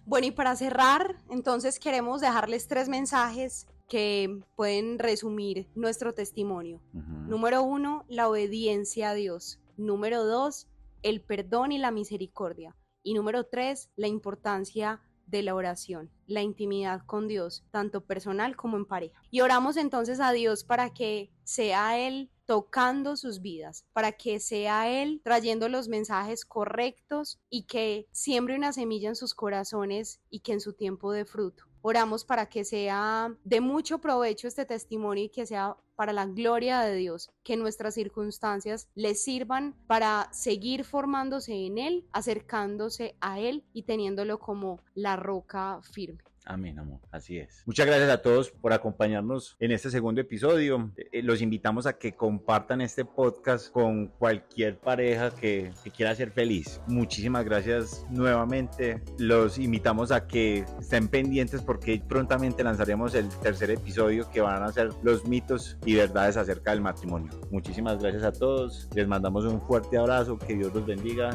Bueno, 0.03 0.25
y 0.25 0.31
para 0.31 0.55
cerrar, 0.55 1.21
entonces 1.29 1.79
queremos 1.79 2.21
dejarles 2.21 2.67
tres 2.67 2.89
mensajes 2.89 3.67
que 3.87 4.41
pueden 4.55 4.97
resumir 4.97 5.69
nuestro 5.75 6.13
testimonio. 6.15 6.81
Número 6.93 7.61
uno, 7.61 8.03
la 8.07 8.27
obediencia 8.27 9.11
a 9.11 9.13
Dios. 9.13 9.59
Número 9.77 10.25
dos, 10.25 10.67
el 11.03 11.21
perdón 11.21 11.71
y 11.71 11.77
la 11.77 11.91
misericordia. 11.91 12.75
Y 13.03 13.13
número 13.13 13.43
tres, 13.45 13.91
la 13.95 14.07
importancia 14.07 15.01
de 15.27 15.43
la 15.43 15.53
oración, 15.53 16.09
la 16.25 16.41
intimidad 16.41 17.01
con 17.05 17.27
Dios, 17.27 17.63
tanto 17.69 18.01
personal 18.01 18.55
como 18.55 18.75
en 18.77 18.85
pareja. 18.85 19.21
Y 19.29 19.41
oramos 19.41 19.77
entonces 19.77 20.19
a 20.19 20.31
Dios 20.31 20.63
para 20.63 20.89
que 20.93 21.29
sea 21.43 21.99
Él 21.99 22.31
tocando 22.47 23.17
sus 23.17 23.41
vidas, 23.41 23.85
para 23.93 24.13
que 24.13 24.39
sea 24.39 24.89
Él 24.89 25.21
trayendo 25.23 25.69
los 25.69 25.89
mensajes 25.89 26.45
correctos 26.45 27.39
y 27.49 27.63
que 27.63 28.07
siembre 28.11 28.55
una 28.55 28.73
semilla 28.73 29.09
en 29.09 29.15
sus 29.15 29.35
corazones 29.35 30.21
y 30.29 30.39
que 30.39 30.53
en 30.53 30.61
su 30.61 30.73
tiempo 30.73 31.11
dé 31.11 31.25
fruto. 31.25 31.65
Oramos 31.81 32.25
para 32.25 32.47
que 32.47 32.63
sea 32.63 33.35
de 33.43 33.61
mucho 33.61 33.99
provecho 33.99 34.47
este 34.47 34.65
testimonio 34.65 35.25
y 35.25 35.29
que 35.29 35.45
sea 35.45 35.75
para 35.95 36.13
la 36.13 36.25
gloria 36.25 36.79
de 36.81 36.95
Dios, 36.95 37.29
que 37.43 37.57
nuestras 37.57 37.95
circunstancias 37.95 38.87
les 38.95 39.23
sirvan 39.23 39.75
para 39.85 40.29
seguir 40.31 40.85
formándose 40.85 41.53
en 41.65 41.77
Él, 41.77 42.07
acercándose 42.13 43.15
a 43.19 43.39
Él 43.39 43.65
y 43.73 43.83
teniéndolo 43.83 44.39
como 44.39 44.79
la 44.95 45.17
roca 45.17 45.81
firme. 45.81 46.23
Amén, 46.47 46.79
amor. 46.79 47.01
Así 47.11 47.37
es. 47.37 47.61
Muchas 47.65 47.85
gracias 47.85 48.09
a 48.09 48.21
todos 48.21 48.51
por 48.51 48.71
acompañarnos 48.71 49.57
en 49.59 49.71
este 49.71 49.91
segundo 49.91 50.21
episodio. 50.21 50.91
Eh, 51.11 51.21
los 51.21 51.41
invitamos 51.41 51.85
a 51.85 51.97
que 51.97 52.13
compartan 52.13 52.79
este 52.79 53.03
podcast 53.03 53.69
con 53.69 54.07
cualquier 54.07 54.79
pareja 54.79 55.31
que, 55.31 55.71
quiera 55.95 56.15
ser 56.15 56.31
feliz. 56.31 56.79
Muchísimas 56.87 57.43
gracias 57.43 58.05
nuevamente. 58.09 59.03
Los 59.17 59.57
invitamos 59.57 60.11
a 60.11 60.25
que 60.25 60.65
estén 60.79 61.09
pendientes 61.09 61.61
porque 61.61 62.01
prontamente 62.07 62.63
lanzaremos 62.63 63.13
el 63.15 63.27
tercer 63.39 63.71
episodio 63.71 64.29
que 64.31 64.39
van 64.39 64.63
a 64.63 64.71
ser 64.71 64.91
los 65.03 65.25
mitos 65.25 65.77
y 65.85 65.95
verdades 65.95 66.37
acerca 66.37 66.71
del 66.71 66.81
matrimonio. 66.81 67.31
Muchísimas 67.51 67.99
gracias 67.99 68.23
a 68.23 68.31
todos. 68.31 68.87
Les 68.95 69.07
mandamos 69.07 69.43
un 69.45 69.61
fuerte 69.61 69.97
abrazo. 69.97 70.37
Que 70.37 70.55
Dios 70.55 70.73
los 70.73 70.85
bendiga. 70.85 71.29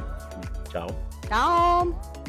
Chao. 0.71 0.87
Chao. 1.29 2.22